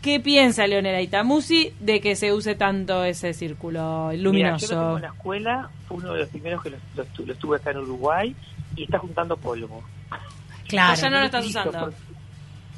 ¿Qué 0.05 0.19
piensa 0.19 0.67
Leonel 0.67 0.93
Aitamusi 0.93 1.73
de 1.79 1.99
que 1.99 2.15
se 2.15 2.31
use 2.31 2.53
tanto 2.53 3.03
ese 3.03 3.33
círculo 3.33 4.09
Mira, 4.11 4.13
yo 4.13 4.21
lo 4.21 4.23
luminoso? 4.23 4.67
tengo 4.67 4.95
en 4.97 5.01
la 5.01 5.07
escuela, 5.07 5.69
fue 5.87 5.97
uno 5.97 6.13
de 6.13 6.19
los 6.19 6.29
primeros 6.29 6.61
que 6.61 6.69
lo, 6.69 6.77
lo 6.95 7.25
lo 7.25 7.33
estuve 7.33 7.57
acá 7.57 7.71
en 7.71 7.77
Uruguay 7.77 8.35
y 8.75 8.83
está 8.83 8.99
juntando 8.99 9.35
polvo. 9.35 9.83
Claro. 10.67 11.01
Ya 11.01 11.09
no 11.09 11.17
lo 11.17 11.25
estás 11.25 11.47
usando. 11.47 11.71
Porque, 11.71 11.95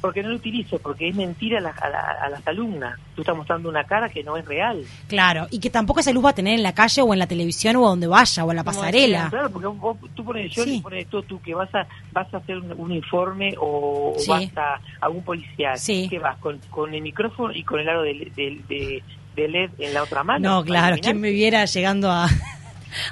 porque 0.02 0.22
no 0.24 0.30
lo 0.30 0.36
utilizo, 0.36 0.78
porque 0.80 1.10
es 1.10 1.16
mentira 1.16 1.60
a, 1.60 1.62
la- 1.62 1.70
a 1.70 1.90
la- 1.90 2.18
a 2.24 2.30
las 2.30 2.48
alumnas. 2.48 3.00
Tú 3.16 3.22
estás 3.22 3.36
mostrando 3.36 3.68
una 3.70 3.84
cara 3.86 4.10
que 4.10 4.24
no 4.24 4.38
es 4.38 4.46
real. 4.46 4.84
Claro, 5.08 5.48
y 5.52 5.60
que 5.60 5.70
tampoco 5.70 6.00
esa 6.00 6.12
luz 6.12 6.24
va 6.26 6.30
a 6.30 6.36
tener 6.36 6.54
en 6.56 6.64
la 6.64 6.74
calle 6.74 7.02
o 7.02 7.14
en 7.14 7.20
la 7.20 7.28
televisión 7.28 7.76
o 7.78 7.86
a 7.86 7.90
donde 7.90 8.08
vaya 8.08 8.46
o 8.46 8.52
en 8.52 8.58
la 8.58 8.64
pasarela. 8.64 9.28
Claro, 9.30 9.50
porque 9.50 9.68
vos, 9.68 9.98
tú 10.16 10.24
pones, 10.24 10.54
yo 10.54 10.64
Sí. 10.64 10.80
pones 10.82 11.08
tú, 11.08 11.22
tú 11.24 11.42
que 11.42 11.54
vas 11.56 11.74
a 11.74 11.88
vas 12.12 12.32
a 12.34 12.38
hacer 12.38 12.58
un, 12.58 12.72
un 12.78 12.92
informe 12.92 13.56
o, 13.60 14.14
Sí. 14.18 14.30
vas 14.30 14.58
a, 14.58 14.80
a 15.02 15.10
un 15.10 15.24
policial. 15.24 15.78
Sí. 15.78 16.08
que 16.10 16.20
vas? 16.20 16.38
Con, 16.38 16.60
con 16.70 16.94
el 16.94 17.02
micrófono 17.02 17.54
y 17.54 17.64
con 17.64 17.80
el 17.80 17.90
aro 17.90 18.04
de, 18.04 18.32
de, 18.36 18.62
de- 18.68 19.04
de 19.36 19.48
LED 19.48 19.70
en 19.78 19.94
la 19.94 20.02
otra 20.02 20.24
mano. 20.24 20.50
No, 20.50 20.64
claro, 20.66 20.96
quien 21.00 21.22
me 21.22 21.30
viera 21.30 21.64
llegando 21.66 22.10
a, 22.12 22.28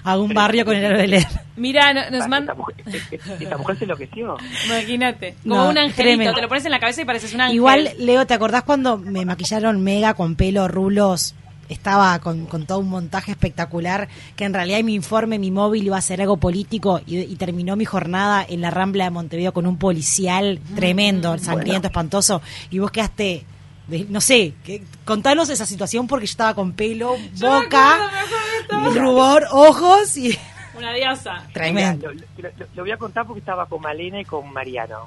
a 0.03 0.17
un 0.17 0.33
barrio 0.33 0.65
con 0.65 0.75
el 0.75 0.85
aro 0.85 0.97
de. 0.97 1.25
Mira, 1.55 1.93
no- 1.93 2.01
nos 2.05 2.13
Esta 2.13 2.27
manda... 2.27 2.53
mujer, 2.53 2.75
esta 3.39 3.57
mujer 3.57 3.77
se 3.77 3.83
enloqueció. 3.85 4.37
Imagínate, 4.65 5.35
como 5.43 5.55
No, 5.55 5.69
un 5.69 5.77
angelito, 5.77 5.95
tremendo. 6.03 6.33
te 6.33 6.41
lo 6.41 6.47
pones 6.47 6.65
en 6.65 6.71
la 6.71 6.79
cabeza 6.79 7.01
y 7.01 7.05
pareces 7.05 7.33
un 7.33 7.41
ángel. 7.41 7.55
Igual, 7.55 7.89
Leo, 7.99 8.25
¿te 8.27 8.33
acordás 8.33 8.63
cuando 8.63 8.97
me 8.97 9.25
maquillaron 9.25 9.81
mega 9.83 10.13
con 10.13 10.35
pelo, 10.35 10.67
rulos? 10.67 11.35
Estaba 11.67 12.19
con, 12.19 12.45
con 12.45 12.67
todo 12.67 12.77
un 12.77 12.89
montaje 12.89 13.31
espectacular, 13.31 14.07
que 14.35 14.43
en 14.45 14.53
realidad 14.53 14.81
mi 14.83 14.93
informe, 14.93 15.39
mi 15.39 15.49
móvil 15.49 15.83
iba 15.87 15.97
a 15.97 16.01
ser 16.01 16.21
algo 16.21 16.37
político 16.37 17.01
y, 17.07 17.17
y 17.21 17.35
terminó 17.37 17.75
mi 17.75 17.85
jornada 17.85 18.45
en 18.47 18.61
la 18.61 18.69
Rambla 18.69 19.05
de 19.05 19.09
Montevideo 19.09 19.51
con 19.51 19.65
un 19.65 19.77
policial 19.79 20.59
tremendo, 20.75 21.35
sangriento, 21.39 21.87
espantoso, 21.87 22.43
y 22.69 22.77
vos 22.77 22.91
quedaste, 22.91 23.45
de- 23.87 24.05
no 24.07 24.21
sé, 24.21 24.53
que, 24.63 24.83
contanos 25.05 25.49
esa 25.49 25.65
situación 25.65 26.05
porque 26.05 26.27
yo 26.27 26.31
estaba 26.31 26.53
con 26.53 26.73
pelo, 26.73 27.15
Yo 27.33 27.49
me 27.49 27.63
boca, 27.63 27.97
rubor, 28.69 29.45
ojos 29.51 30.17
y... 30.17 30.37
Una 30.77 30.93
diosa. 30.93 31.43
Tremendo. 31.53 32.09
Mira, 32.35 32.49
lo, 32.57 32.65
lo- 32.65 32.71
lo 32.75 32.81
voy 32.83 32.91
a 32.91 32.97
contar 32.97 33.25
porque 33.25 33.39
estaba 33.39 33.65
con 33.65 33.81
Malena 33.81 34.19
y 34.19 34.25
con 34.25 34.51
Mariano. 34.51 35.05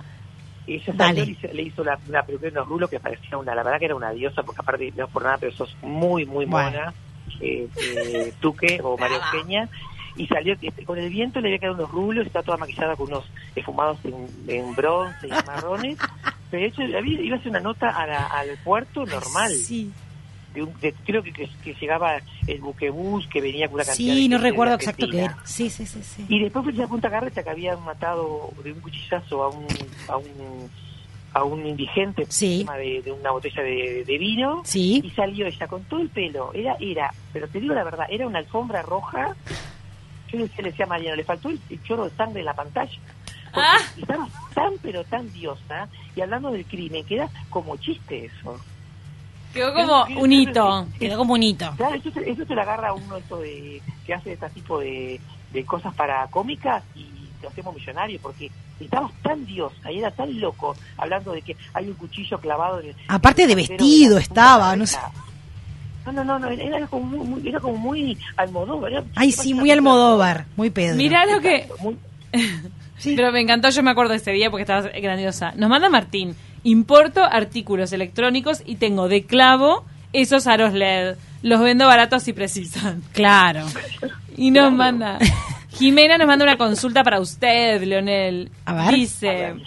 Y 0.67 0.75
ella 0.77 0.95
salió, 0.97 1.25
le 1.25 1.31
hizo, 1.33 1.47
le 1.53 1.63
hizo 1.63 1.85
la, 1.85 1.99
una 2.09 2.23
peluquera 2.23 2.49
en 2.51 2.55
los 2.57 2.69
rulos 2.69 2.91
que 2.91 3.01
parecía 3.01 3.37
una, 3.39 3.55
la 3.55 3.63
verdad 3.63 3.79
que 3.79 3.85
era 3.87 3.95
una 3.95 4.11
diosa, 4.11 4.43
porque 4.43 4.61
aparte 4.63 4.93
no 4.97 5.05
es 5.07 5.11
por 5.11 5.23
nada, 5.25 5.37
pero 5.39 5.53
sos 5.53 5.75
muy, 5.83 6.25
muy 6.27 6.45
Bueno. 6.47 6.71
mona, 6.71 6.95
eh, 7.41 7.69
eh, 7.77 8.33
Tuque 8.41 8.81
o 8.83 8.97
María 8.99 9.17
Eugenia. 9.17 9.69
Y 10.17 10.27
salió, 10.27 10.55
este, 10.61 10.85
con 10.85 10.99
el 10.99 11.11
viento 11.11 11.41
le 11.41 11.49
había 11.49 11.59
quedado 11.61 11.77
unos 11.77 11.91
rulos, 11.93 12.27
está 12.27 12.43
toda 12.43 12.57
maquillada 12.57 12.97
con 12.97 13.07
unos 13.09 13.25
esfumados 13.55 13.99
en, 14.05 14.27
en 14.49 14.75
bronce 14.75 15.29
y 15.29 15.31
marrones. 15.47 15.97
Pero 16.51 16.63
de 16.63 16.69
hecho, 16.69 16.83
había- 16.83 17.21
iba 17.23 17.37
a 17.37 17.39
hacer 17.39 17.51
una 17.51 17.61
nota 17.61 17.91
a 17.91 18.07
la- 18.07 18.27
al 18.27 18.49
puerto 18.65 19.05
normal. 19.07 19.51
Sí, 19.53 19.93
De 20.59 20.65
un- 20.65 20.81
de- 20.81 20.93
creo 21.07 21.23
que, 21.23 21.33
que, 21.33 21.49
que 21.63 21.75
llegaba 21.75 22.21
el 22.49 22.61
buquebús 22.61 23.29
que 23.29 23.41
venía 23.41 23.67
con 23.69 23.77
una 23.77 23.85
cantidad 23.85 24.13
de 24.15 24.21
sí, 24.21 24.29
no 24.29 24.39
de 24.39 24.43
recuerdo 24.51 24.75
exacto 24.75 25.07
qué 25.09 25.25
era. 25.25 25.39
Sí, 25.45 25.71
sí, 25.71 25.87
sí, 25.87 26.03
sí. 26.03 26.27
Y 26.29 26.41
después 26.41 26.65
fue 26.75 26.85
a 26.85 26.89
Punta 26.89 27.09
Carreta 27.11 27.45
que 27.45 27.51
habían 27.51 27.81
matado 27.85 28.51
de 28.65 28.73
un 28.73 28.81
cuchillazo 28.81 29.45
a 29.45 29.49
un 29.51 29.67
a 30.09 30.17
un, 30.17 30.71
a 31.35 31.45
un 31.45 31.65
indigente 31.65 32.27
Sí. 32.29 32.55
encima 32.63 32.77
de, 32.77 33.03
de 33.03 33.13
una 33.13 33.31
botella 33.31 33.63
de, 33.63 34.03
de 34.05 34.19
vino 34.19 34.63
Sí. 34.65 35.01
y 35.05 35.11
salió 35.11 35.47
ella 35.47 35.69
con 35.69 35.85
todo 35.85 36.01
el 36.01 36.09
pelo. 36.09 36.53
Era, 36.55 36.77
era, 36.81 37.15
pero 37.33 37.47
te 37.47 37.61
digo 37.61 37.73
la 37.75 37.85
verdad, 37.85 38.07
era 38.11 38.27
una 38.27 38.41
alfombra 38.41 38.83
roja. 38.83 39.37
Yo 40.33 40.39
le 40.41 40.49
decía 40.71 40.85
a 40.85 40.89
Mariano, 40.89 41.15
le 41.17 41.25
faltó 41.25 41.49
el, 41.51 41.61
el 41.71 41.83
chorro 41.85 42.05
de 42.09 42.17
sangre 42.17 42.41
en 42.41 42.47
la 42.47 42.55
pantalla. 42.55 42.99
Ah. 43.55 43.79
estaba 43.97 44.29
tan, 44.55 44.73
pero 44.83 45.03
tan 45.05 45.33
diosa, 45.33 45.89
y 46.15 46.21
hablando 46.21 46.51
del 46.51 46.65
crimen, 46.67 47.05
que 47.07 47.15
era 47.15 47.29
como 47.49 47.77
chiste 47.77 48.27
eso. 48.27 48.59
Quedó 49.53 49.73
como 49.75 50.05
un 50.21 50.33
hito. 50.33 50.87
Quedó 50.99 51.19
como 51.19 51.35
un 51.35 51.43
hito. 51.43 51.73
Claro, 51.77 51.95
eso, 51.97 52.11
se- 52.13 52.31
eso 52.31 52.45
te 52.45 52.55
lo 52.55 52.63
agarra 52.63 52.93
uno 52.93 53.17
esto 53.17 53.39
de, 53.39 53.81
que 54.07 54.15
hace 54.15 54.33
este 54.35 54.49
tipo 54.51 54.79
de, 54.81 55.21
de 55.53 55.65
cosas 55.65 55.95
para 55.95 56.27
cómicas 56.29 56.83
y 56.95 57.07
te 57.41 57.47
hacemos 57.47 57.75
millonario 57.75 58.19
porque 58.21 58.51
estabas 58.81 59.13
tan 59.23 59.45
diosa 59.47 59.91
y 59.91 59.99
era 59.99 60.11
tan 60.11 60.39
loco 60.41 60.77
hablando 60.97 61.33
de 61.33 61.43
que 61.43 61.57
hay 61.75 61.87
un 61.89 61.95
cuchillo 61.95 62.39
clavado 62.41 62.81
en 62.81 62.89
el, 62.89 62.97
Aparte 63.09 63.43
en 63.43 63.49
de 63.49 63.53
el 63.55 63.57
vestido 63.69 64.19
estaba, 64.19 64.75
no 64.77 64.87
sé. 64.87 64.99
No, 66.07 66.13
no, 66.13 66.25
no, 66.25 66.39
no, 66.39 66.49
era 66.49 66.87
como 66.87 67.05
muy, 67.05 67.27
muy- 67.27 67.49
era 67.49 67.61
como 67.61 67.77
muy 67.77 68.19
Almodóvar. 68.37 68.93
era- 68.93 69.05
Ay, 69.15 69.31
sí, 69.33 69.53
muy 69.55 69.71
Almodóvar, 69.71 70.47
muy 70.57 70.71
Pedro. 70.71 70.97
Mirá 70.97 71.27
lo 71.27 71.41
que... 71.41 71.69
Muy- 71.81 71.99
Sí. 72.99 73.15
Pero 73.15 73.31
me 73.31 73.41
encantó, 73.41 73.71
yo 73.71 73.81
me 73.85 73.93
acuerdo 73.93 74.11
de 74.11 74.17
ese 74.17 74.33
día 74.33 74.51
porque 74.51 74.63
estaba 74.63 74.81
grandiosa. 74.89 75.53
Nos 75.55 75.71
manda 75.71 75.89
Martín, 75.89 76.35
importo 76.71 77.23
artículos 77.25 77.93
electrónicos 77.93 78.63
y 78.65 78.77
tengo 78.77 79.09
de 79.09 79.25
clavo 79.25 79.85
esos 80.13 80.47
aros 80.47 80.73
LED. 80.73 81.17
Los 81.43 81.61
vendo 81.61 81.87
baratos 81.87 82.23
si 82.23 82.33
precisan. 82.33 83.03
Claro. 83.13 83.67
Y 84.37 84.51
nos 84.51 84.73
manda... 84.73 85.19
Jimena 85.71 86.19
nos 86.19 86.27
manda 86.27 86.45
una 86.45 86.57
consulta 86.57 87.05
para 87.05 87.21
usted, 87.21 87.83
Leonel. 87.85 88.51
A 88.65 88.75
ver. 88.75 88.95
Dice, 88.95 89.29
A 89.29 89.53
ver. 89.53 89.63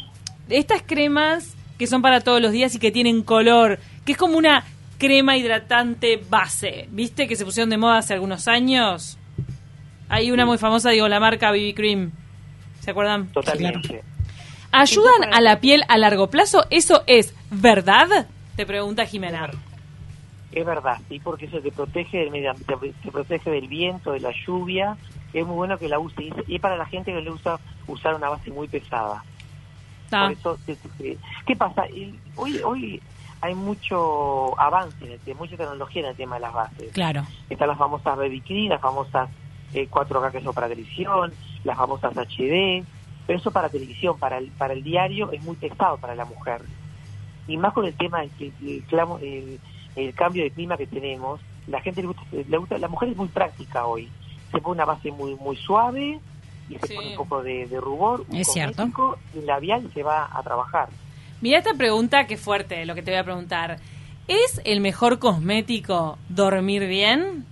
estas 0.49 0.81
cremas 0.85 1.53
que 1.77 1.87
son 1.87 2.01
para 2.01 2.19
todos 2.21 2.41
los 2.41 2.51
días 2.51 2.75
y 2.75 2.79
que 2.79 2.91
tienen 2.91 3.21
color, 3.23 3.79
que 4.03 4.11
es 4.13 4.17
como 4.17 4.37
una 4.37 4.65
crema 4.97 5.37
hidratante 5.37 6.21
base, 6.29 6.87
¿viste? 6.91 7.27
Que 7.27 7.35
se 7.35 7.45
pusieron 7.45 7.69
de 7.69 7.77
moda 7.77 7.99
hace 7.99 8.13
algunos 8.13 8.47
años. 8.47 9.17
Hay 10.09 10.31
una 10.31 10.45
muy 10.45 10.57
famosa, 10.57 10.89
digo, 10.89 11.07
la 11.07 11.19
marca 11.21 11.51
BB 11.51 11.73
Cream. 11.75 12.11
¿Se 12.81 12.91
acuerdan? 12.91 13.27
Totalmente. 13.31 14.03
¿Ayudan 14.71 15.33
a 15.33 15.41
la 15.41 15.59
piel 15.59 15.83
a 15.87 15.97
largo 15.97 16.27
plazo? 16.29 16.65
¿Eso 16.69 17.03
es 17.07 17.33
verdad? 17.49 18.27
Te 18.55 18.65
pregunta 18.65 19.05
Jimena. 19.05 19.49
Es 20.51 20.65
verdad, 20.65 20.97
sí, 21.07 21.19
porque 21.19 21.45
eso 21.45 21.59
te 21.61 21.71
protege 21.71 22.19
del 22.19 22.31
medio 22.31 22.51
ambiente, 22.51 22.75
te, 22.77 22.93
te 23.03 23.11
protege 23.11 23.49
del 23.51 23.67
viento, 23.67 24.11
de 24.11 24.19
la 24.19 24.31
lluvia. 24.45 24.97
Es 25.33 25.45
muy 25.45 25.55
bueno 25.55 25.77
que 25.77 25.87
la 25.87 25.97
use. 25.99 26.23
Y- 26.23 26.33
Y 26.47 26.59
para 26.59 26.75
la 26.75 26.85
gente 26.85 27.13
que 27.13 27.21
le 27.21 27.29
gusta 27.31 27.57
usar 27.87 28.15
una 28.15 28.29
base 28.29 28.51
muy 28.51 28.67
pesada. 28.67 29.23
Ta. 30.09 30.23
Por 30.23 30.31
eso, 30.33 30.57
¿qué 31.45 31.55
pasa? 31.55 31.83
Hoy, 32.35 32.59
hoy 32.65 33.01
hay 33.39 33.55
mucho 33.55 34.59
avance, 34.59 35.05
en 35.05 35.13
el 35.13 35.19
tema, 35.19 35.39
mucha 35.39 35.55
tecnología 35.55 36.01
en 36.01 36.07
el 36.09 36.15
tema 36.17 36.35
de 36.35 36.41
las 36.41 36.53
bases. 36.53 36.91
Claro. 36.91 37.25
Están 37.49 37.69
las 37.69 37.77
famosas 37.77 38.17
Cream, 38.45 38.69
las 38.69 38.81
famosas 38.81 39.29
eh, 39.73 39.87
4K 39.89 40.31
que 40.33 40.41
son 40.41 40.53
para 40.53 40.67
televisión, 40.67 41.31
las 41.63 41.77
famosas 41.77 42.13
HD, 42.15 42.83
pero 43.27 43.39
eso 43.39 43.51
para 43.51 43.69
televisión, 43.69 44.17
para 44.19 44.37
el, 44.37 44.47
para 44.51 44.73
el 44.73 44.83
diario 44.83 45.31
es 45.31 45.41
muy 45.43 45.55
pesado 45.55 45.97
para 45.97 46.15
la 46.15 46.25
mujer. 46.25 46.61
Y 47.47 47.57
más 47.57 47.73
con 47.73 47.85
el 47.85 47.93
tema 47.95 48.21
del 48.21 48.31
el, 48.39 48.53
el 48.67 48.85
clamo- 48.87 49.19
el- 49.21 49.59
cambio 50.15 50.43
de 50.43 50.51
clima 50.51 50.77
que 50.77 50.87
tenemos, 50.87 51.39
la 51.67 51.81
gente 51.81 52.01
le 52.01 52.07
gusta, 52.07 52.23
le 52.31 52.57
gusta, 52.57 52.77
la 52.77 52.87
mujer 52.87 53.09
es 53.09 53.17
muy 53.17 53.27
práctica 53.27 53.85
hoy. 53.85 54.09
Se 54.51 54.59
pone 54.59 54.75
una 54.75 54.85
base 54.85 55.11
muy 55.11 55.35
muy 55.35 55.55
suave 55.57 56.19
y 56.69 56.75
se 56.77 56.87
Sí. 56.87 56.95
pone 56.95 57.09
un 57.09 57.15
poco 57.15 57.43
de, 57.43 57.67
de 57.67 57.79
rubor, 57.79 58.25
un 58.29 58.37
Es 58.37 58.47
cierto. 58.47 58.77
cosmético, 58.83 59.17
y 59.35 59.41
labial 59.45 59.85
y 59.85 59.91
se 59.93 60.03
va 60.03 60.29
a 60.31 60.41
trabajar. 60.43 60.89
Mira 61.41 61.57
esta 61.57 61.73
pregunta, 61.73 62.25
qué 62.27 62.37
fuerte 62.37 62.85
lo 62.85 62.95
que 62.95 63.01
te 63.01 63.11
voy 63.11 63.19
a 63.19 63.23
preguntar. 63.23 63.79
¿Es 64.27 64.61
el 64.63 64.79
mejor 64.79 65.19
cosmético 65.19 66.17
dormir 66.29 66.87
bien? 66.87 67.45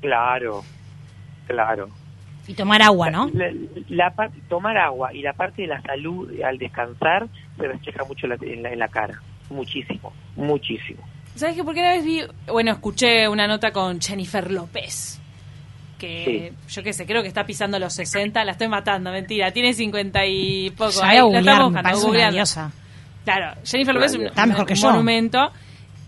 Claro, 0.00 0.62
claro. 1.46 1.88
Y 2.50 2.54
tomar 2.54 2.82
agua, 2.82 3.10
¿no? 3.10 3.30
La, 3.88 4.12
tomar 4.48 4.76
agua 4.76 5.14
y 5.14 5.22
la 5.22 5.32
parte 5.34 5.62
de 5.62 5.68
la 5.68 5.80
salud 5.82 6.28
al 6.42 6.58
descansar 6.58 7.28
se 7.56 7.68
refleja 7.68 8.04
mucho 8.04 8.26
en 8.26 8.30
la, 8.30 8.36
en 8.40 8.62
la- 8.62 8.72
en 8.72 8.78
la 8.78 8.88
cara. 8.88 9.20
Muchísimo, 9.50 10.12
muchísimo. 10.36 11.00
¿Sabes 11.36 11.54
que 11.56 11.62
Porque 11.64 11.80
una 11.80 11.92
vez 11.92 12.04
vi, 12.04 12.22
bueno, 12.48 12.72
escuché 12.72 13.28
una 13.28 13.46
nota 13.46 13.70
con 13.70 14.00
Jennifer 14.00 14.50
López, 14.50 15.20
que 15.98 16.52
yo 16.68 16.82
qué 16.82 16.92
sé, 16.92 17.06
creo 17.06 17.22
que 17.22 17.28
está 17.28 17.44
pisando 17.46 17.78
los 17.78 17.92
60, 17.94 18.42
la 18.44 18.52
estoy 18.52 18.68
matando, 18.68 19.10
mentira, 19.12 19.50
tiene 19.52 19.74
50 19.74 20.26
y 20.26 20.70
poco. 20.70 21.02
Ahí, 21.02 21.18
la 21.18 21.38
estamos 21.38 21.72
buscando. 21.72 21.90
Claro, 23.24 23.60
Jennifer 23.64 23.94
López 23.94 24.12
es 24.12 24.18
un, 24.18 24.26
Está 24.26 24.46
mejor 24.46 24.66
que 24.66 24.72
un 24.72 24.78
yo. 24.80 24.90
monumento 24.90 25.52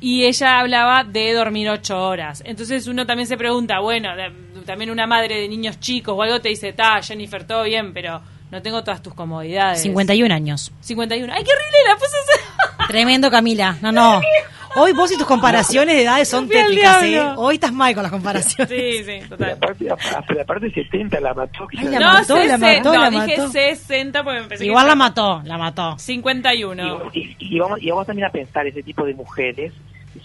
y 0.01 0.25
ella 0.25 0.59
hablaba 0.61 1.05
de 1.05 1.33
dormir 1.35 1.69
ocho 1.71 2.03
horas. 2.09 2.43
Entonces 2.47 2.87
uno 2.89 3.07
también 3.07 3.29
se 3.29 3.37
pregunta, 3.37 3.79
bueno, 3.81 4.17
de- 4.17 4.33
también 4.65 4.91
una 4.91 5.07
madre 5.07 5.41
de 5.41 5.49
niños 5.49 5.79
chicos 5.81 6.15
o 6.17 6.23
algo 6.23 6.41
te 6.41 6.49
dice, 6.49 6.73
ta, 6.73 7.01
Jennifer, 7.03 7.47
todo 7.47 7.65
bien, 7.65 7.93
pero 7.93 8.21
no 8.51 8.63
tengo 8.63 8.83
todas 8.85 9.03
tus 9.03 9.15
comodidades. 9.15 9.83
51 9.83 10.35
años. 10.35 10.73
51. 10.81 11.33
¡Ay, 11.33 11.45
qué 11.45 11.51
horrible! 11.51 11.79
La 11.89 11.95
puse. 11.97 12.89
Tremendo, 12.89 13.31
Camila. 13.31 13.77
No, 13.81 13.93
no. 13.93 14.21
Hoy 14.75 14.93
vos 14.93 15.13
y 15.13 15.19
tus 15.19 15.27
comparaciones 15.27 15.95
de 15.97 16.03
edades 16.03 16.29
son 16.29 16.49
tétricas, 16.49 17.03
¿eh? 17.03 17.21
Hoy 17.37 17.55
estás 17.57 17.73
mal 17.75 17.93
con 17.93 18.03
las 18.05 18.11
comparaciones. 18.13 18.69
Sí, 18.71 19.05
sí, 19.05 19.19
Pero 19.21 19.29
total. 19.37 19.51
aparte, 19.53 19.91
aparte, 19.91 20.41
aparte 20.41 20.71
70 20.71 21.21
la 21.21 21.35
mató. 21.35 21.69
Ay, 21.77 21.89
la 21.89 21.99
no, 22.01 22.07
mató, 22.15 22.37
la 22.37 22.43
60, 22.59 22.59
mató, 22.79 22.93
la 22.99 23.11
no, 23.11 23.21
dije 23.27 23.37
mató. 23.39 23.53
60 23.53 24.25
porque 24.25 24.41
me 24.41 24.47
pensé 24.49 24.65
Igual 24.67 24.85
que 24.85 24.89
la 24.89 24.95
mató, 24.95 25.43
la 25.45 25.59
mató. 25.59 25.99
51. 25.99 27.03
Y, 27.13 27.19
y- 27.21 27.37
y 27.39 27.59
vamos, 27.59 27.83
y 27.83 27.91
vamos 27.91 28.07
también 28.07 28.29
a 28.29 28.31
pensar 28.31 28.67
ese 28.67 28.83
tipo 28.83 29.05
de 29.05 29.13
mujeres, 29.13 29.75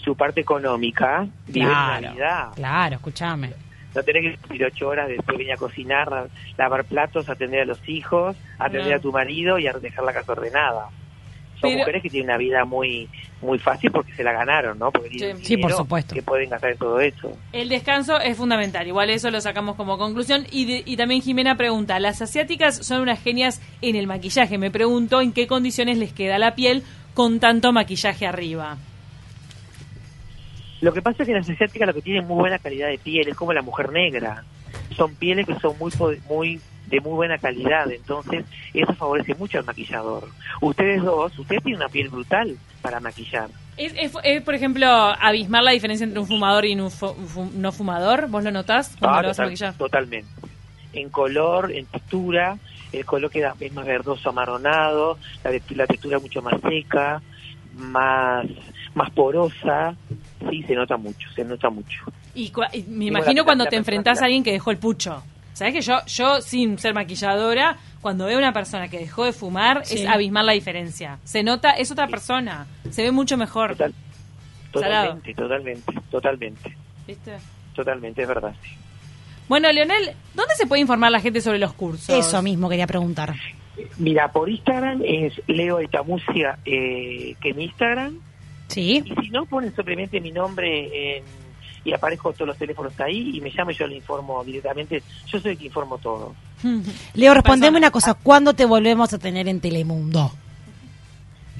su 0.02 0.16
parte 0.16 0.40
económica, 0.40 1.26
viven 1.46 1.68
una 1.68 1.98
Claro, 1.98 2.14
vida. 2.14 2.50
claro, 2.54 2.94
escúchame. 2.96 3.52
No 3.98 4.04
tenés 4.04 4.38
que 4.38 4.54
ir 4.54 4.64
ocho 4.64 4.88
horas 4.88 5.08
después 5.08 5.36
venir 5.36 5.52
a 5.52 5.56
cocinar, 5.56 6.28
lavar 6.56 6.84
platos, 6.84 7.28
atender 7.28 7.62
a 7.62 7.64
los 7.64 7.86
hijos, 7.88 8.36
atender 8.58 8.90
No. 8.92 8.96
a 8.96 9.00
tu 9.00 9.12
marido 9.12 9.58
y 9.58 9.66
a 9.66 9.72
dejar 9.72 10.04
la 10.04 10.12
casa 10.12 10.32
ordenada. 10.32 10.88
Son 11.60 11.70
Pero- 11.70 11.78
mujeres 11.80 12.02
que 12.04 12.10
tienen 12.10 12.30
una 12.30 12.36
vida 12.38 12.64
muy 12.64 13.08
muy 13.40 13.58
fácil 13.60 13.90
porque 13.92 14.12
se 14.14 14.24
la 14.24 14.32
ganaron, 14.32 14.78
¿no? 14.80 14.90
Porque 14.90 15.10
tienen 15.10 15.38
Sí. 15.38 15.44
Sí, 15.44 15.56
por 15.58 15.72
supuesto. 15.72 16.12
Que 16.14 16.22
pueden 16.22 16.50
gastar 16.50 16.70
en 16.72 16.78
todo 16.78 16.98
eso. 17.00 17.36
El 17.52 17.68
descanso 17.68 18.18
es 18.20 18.36
fundamental, 18.36 18.84
igual 18.86 19.10
eso 19.10 19.30
lo 19.30 19.40
sacamos 19.40 19.76
como 19.76 19.96
conclusión. 19.98 20.44
Y, 20.50 20.64
de- 20.66 20.82
y 20.84 20.96
también 20.96 21.22
Jimena 21.22 21.56
pregunta, 21.56 21.98
¿las 22.00 22.20
asiáticas 22.22 22.76
son 22.84 23.00
unas 23.00 23.20
genias 23.22 23.60
en 23.80 23.94
el 23.96 24.06
maquillaje? 24.08 24.58
Me 24.58 24.70
pregunto 24.72 25.20
en 25.20 25.32
qué 25.32 25.46
condiciones 25.46 25.98
les 25.98 26.12
queda 26.12 26.38
la 26.38 26.54
piel 26.56 26.82
con 27.14 27.38
tanto 27.40 27.72
maquillaje 27.72 28.26
arriba. 28.26 28.76
Lo 30.80 30.92
que 30.92 31.02
pasa 31.02 31.22
es 31.22 31.26
que 31.26 31.34
las 31.34 31.48
asiáticas 31.48 31.88
lo 31.88 31.94
que 31.94 32.02
tienen 32.02 32.26
muy 32.26 32.36
buena 32.36 32.58
calidad 32.58 32.88
de 32.88 32.98
piel, 32.98 33.28
es 33.28 33.36
como 33.36 33.52
la 33.52 33.62
mujer 33.62 33.90
negra. 33.92 34.44
Son 34.96 35.14
pieles 35.14 35.46
que 35.46 35.58
son 35.60 35.76
muy 35.78 35.92
muy 36.28 36.60
de 36.86 37.00
muy 37.00 37.12
buena 37.12 37.36
calidad, 37.36 37.90
entonces 37.90 38.46
eso 38.72 38.94
favorece 38.94 39.34
mucho 39.34 39.58
al 39.58 39.64
maquillador. 39.64 40.28
Ustedes 40.62 41.02
dos, 41.02 41.38
ustedes 41.38 41.62
tienen 41.62 41.80
una 41.82 41.90
piel 41.90 42.08
brutal 42.08 42.56
para 42.80 42.98
maquillar. 42.98 43.48
¿Es, 43.76 43.92
es- 43.98 44.16
es, 44.24 44.42
por 44.42 44.54
ejemplo, 44.54 44.86
abismar 44.88 45.62
la 45.62 45.72
diferencia 45.72 46.04
entre 46.04 46.18
un 46.20 46.26
fumador 46.26 46.64
y 46.64 46.74
un 46.80 46.90
fu- 46.90 47.14
no 47.54 47.72
fumador? 47.72 48.28
¿Vos 48.28 48.42
lo 48.42 48.50
notás 48.50 48.96
cuando 48.98 49.18
Ah, 49.18 49.22
lo 49.22 49.28
vas 49.28 49.38
a 49.40 49.44
maquillar? 49.44 49.74
totalmente. 49.74 50.28
En 50.94 51.10
color, 51.10 51.70
en 51.72 51.84
textura, 51.86 52.56
el 52.92 53.04
color 53.04 53.30
queda 53.30 53.54
es 53.60 53.72
más 53.74 53.84
verdoso, 53.84 54.30
amarronado, 54.30 55.18
la, 55.44 55.50
la 55.76 55.86
textura 55.86 56.18
mucho 56.18 56.40
más 56.40 56.58
seca, 56.62 57.20
más 57.74 58.46
más 58.94 59.10
porosa, 59.10 59.94
sí, 60.50 60.62
se 60.62 60.74
nota 60.74 60.96
mucho, 60.96 61.28
se 61.34 61.44
nota 61.44 61.70
mucho. 61.70 62.00
Y, 62.34 62.50
cua- 62.50 62.68
y 62.72 62.82
me 62.82 63.06
imagino 63.06 63.44
cuando 63.44 63.64
la 63.64 63.70
te 63.70 63.76
enfrentás 63.76 64.20
a 64.22 64.26
alguien 64.26 64.42
que 64.44 64.52
dejó 64.52 64.70
el 64.70 64.78
pucho. 64.78 65.22
¿Sabes 65.54 65.74
que 65.74 65.80
yo, 65.80 65.98
yo 66.06 66.40
sin 66.40 66.78
ser 66.78 66.94
maquilladora, 66.94 67.76
cuando 68.00 68.26
veo 68.26 68.38
una 68.38 68.52
persona 68.52 68.88
que 68.88 68.98
dejó 69.00 69.24
de 69.24 69.32
fumar, 69.32 69.84
Sí. 69.84 69.96
es 69.98 70.06
abismar 70.06 70.44
la 70.44 70.52
diferencia. 70.52 71.18
Se 71.24 71.42
nota, 71.42 71.72
es 71.72 71.90
otra 71.90 72.06
persona. 72.06 72.66
Se 72.90 73.02
ve 73.02 73.10
mucho 73.10 73.36
mejor. 73.36 73.70
Total- 73.72 73.92
Salado. 74.72 75.14
totalmente, 75.16 75.34
totalmente, 75.34 75.92
totalmente, 76.10 76.76
¿Viste? 77.06 77.32
totalmente, 77.74 78.22
es 78.22 78.28
verdad. 78.28 78.54
sí. 78.62 78.70
Bueno, 79.48 79.72
Leonel, 79.72 80.10
¿dónde 80.34 80.54
se 80.56 80.66
puede 80.66 80.82
informar 80.82 81.10
la 81.10 81.20
gente 81.20 81.40
sobre 81.40 81.58
los 81.58 81.72
cursos? 81.72 82.10
Eso 82.10 82.42
mismo 82.42 82.68
quería 82.68 82.86
preguntar. 82.86 83.34
Mira, 83.96 84.30
por 84.30 84.48
Instagram 84.50 85.00
es 85.04 85.32
Leo 85.46 85.80
Etamusia, 85.80 86.58
eh, 86.66 87.34
que 87.40 87.48
en 87.50 87.62
Instagram, 87.62 88.18
¿Sí? 88.68 89.02
y 89.04 89.14
si 89.22 89.30
no, 89.30 89.44
ponen 89.46 89.74
simplemente 89.74 90.20
mi 90.20 90.30
nombre 90.30 91.16
en- 91.18 91.24
y 91.84 91.92
aparezco 91.92 92.32
todos 92.32 92.48
los 92.48 92.58
teléfonos 92.58 92.98
ahí 93.00 93.30
y 93.36 93.40
me 93.40 93.50
llamo 93.50 93.70
y 93.70 93.74
yo 93.74 93.86
le 93.86 93.96
informo 93.96 94.44
directamente. 94.44 95.02
Yo 95.26 95.40
soy 95.40 95.52
el 95.52 95.58
que 95.58 95.66
informo 95.66 95.96
todo. 95.98 96.34
Leo, 97.14 97.32
respondeme 97.34 97.78
una 97.78 97.90
cosa. 97.90 98.14
¿Cuándo 98.14 98.52
te 98.54 98.64
volvemos 98.66 99.12
a 99.14 99.18
tener 99.18 99.48
en 99.48 99.60
Telemundo? 99.60 100.30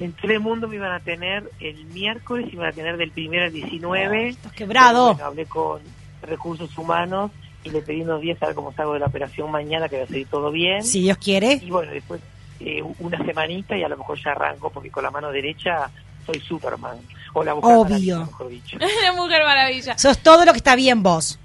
En 0.00 0.12
Telemundo 0.12 0.68
me 0.68 0.76
iban 0.76 0.92
a 0.92 1.00
tener 1.00 1.50
el 1.60 1.84
miércoles, 1.86 2.46
y 2.46 2.50
me 2.50 2.62
iban 2.62 2.68
a 2.68 2.72
tener 2.72 2.96
del 2.96 3.10
primero 3.10 3.44
al 3.46 3.52
19. 3.52 4.28
Estás 4.28 4.52
quebrado. 4.52 5.14
Bueno, 5.14 5.24
hablé 5.26 5.46
con 5.46 5.80
Recursos 6.22 6.76
Humanos 6.78 7.30
y 7.64 7.70
le 7.70 7.80
pedí 7.82 8.02
unos 8.02 8.20
días 8.20 8.40
a 8.42 8.46
ver 8.46 8.54
cómo 8.54 8.72
salgo 8.72 8.92
de 8.94 9.00
la 9.00 9.06
operación 9.06 9.50
mañana, 9.50 9.88
que 9.88 9.98
va 9.98 10.04
a 10.04 10.06
salir 10.06 10.26
todo 10.28 10.50
bien. 10.52 10.82
Si 10.84 11.00
Dios 11.00 11.16
quiere. 11.18 11.54
Y 11.62 11.70
bueno, 11.70 11.90
después 11.92 12.20
eh, 12.60 12.82
una 13.00 13.18
semanita 13.24 13.76
y 13.76 13.82
a 13.82 13.88
lo 13.88 13.96
mejor 13.96 14.18
ya 14.22 14.32
arranco, 14.32 14.70
porque 14.70 14.90
con 14.90 15.02
la 15.04 15.10
mano 15.10 15.32
derecha 15.32 15.90
soy 16.28 16.40
Superman. 16.40 16.98
O 17.32 17.42
la 17.42 17.54
mujer 17.54 17.76
Obvio. 17.76 17.84
maravilla, 17.84 18.18
mejor 18.18 18.48
dicho. 18.48 18.78
La 19.02 19.12
Mujer 19.12 19.42
Maravilla. 19.44 19.98
Sos 19.98 20.18
todo 20.18 20.44
lo 20.44 20.52
que 20.52 20.58
está 20.58 20.76
bien 20.76 21.02
vos. 21.02 21.38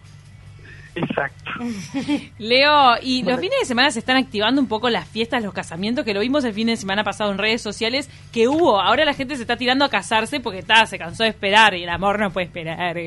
Exacto. 0.96 1.52
Leo, 2.38 2.96
y 3.02 3.24
los 3.24 3.40
fines 3.40 3.60
de 3.62 3.66
semana 3.66 3.90
se 3.92 4.00
están 4.00 4.18
activando 4.18 4.62
un 4.62 4.68
poco 4.68 4.90
las 4.90 5.08
fiestas, 5.08 5.44
los 5.44 5.54
casamientos, 5.54 6.06
que 6.06 6.14
lo 6.14 6.20
vimos 6.20 6.44
el 6.44 6.54
fin 6.54 6.68
de 6.68 6.78
semana 6.78 7.04
pasado 7.04 7.32
en 7.32 7.38
redes 7.38 7.62
sociales, 7.62 8.10
que 8.32 8.48
hubo. 8.48 8.80
Ahora 8.80 9.06
la 9.06 9.14
gente 9.14 9.36
se 9.36 9.42
está 9.42 9.58
tirando 9.58 9.86
a 9.86 9.90
casarse 9.90 10.40
porque 10.40 10.60
está, 10.60 10.86
se 10.86 11.00
cansó 11.00 11.24
de 11.24 11.30
esperar 11.30 11.74
y 11.74 11.84
el 11.84 11.90
amor 11.90 12.20
no 12.20 12.32
puede 12.32 12.46
esperar. 12.48 12.98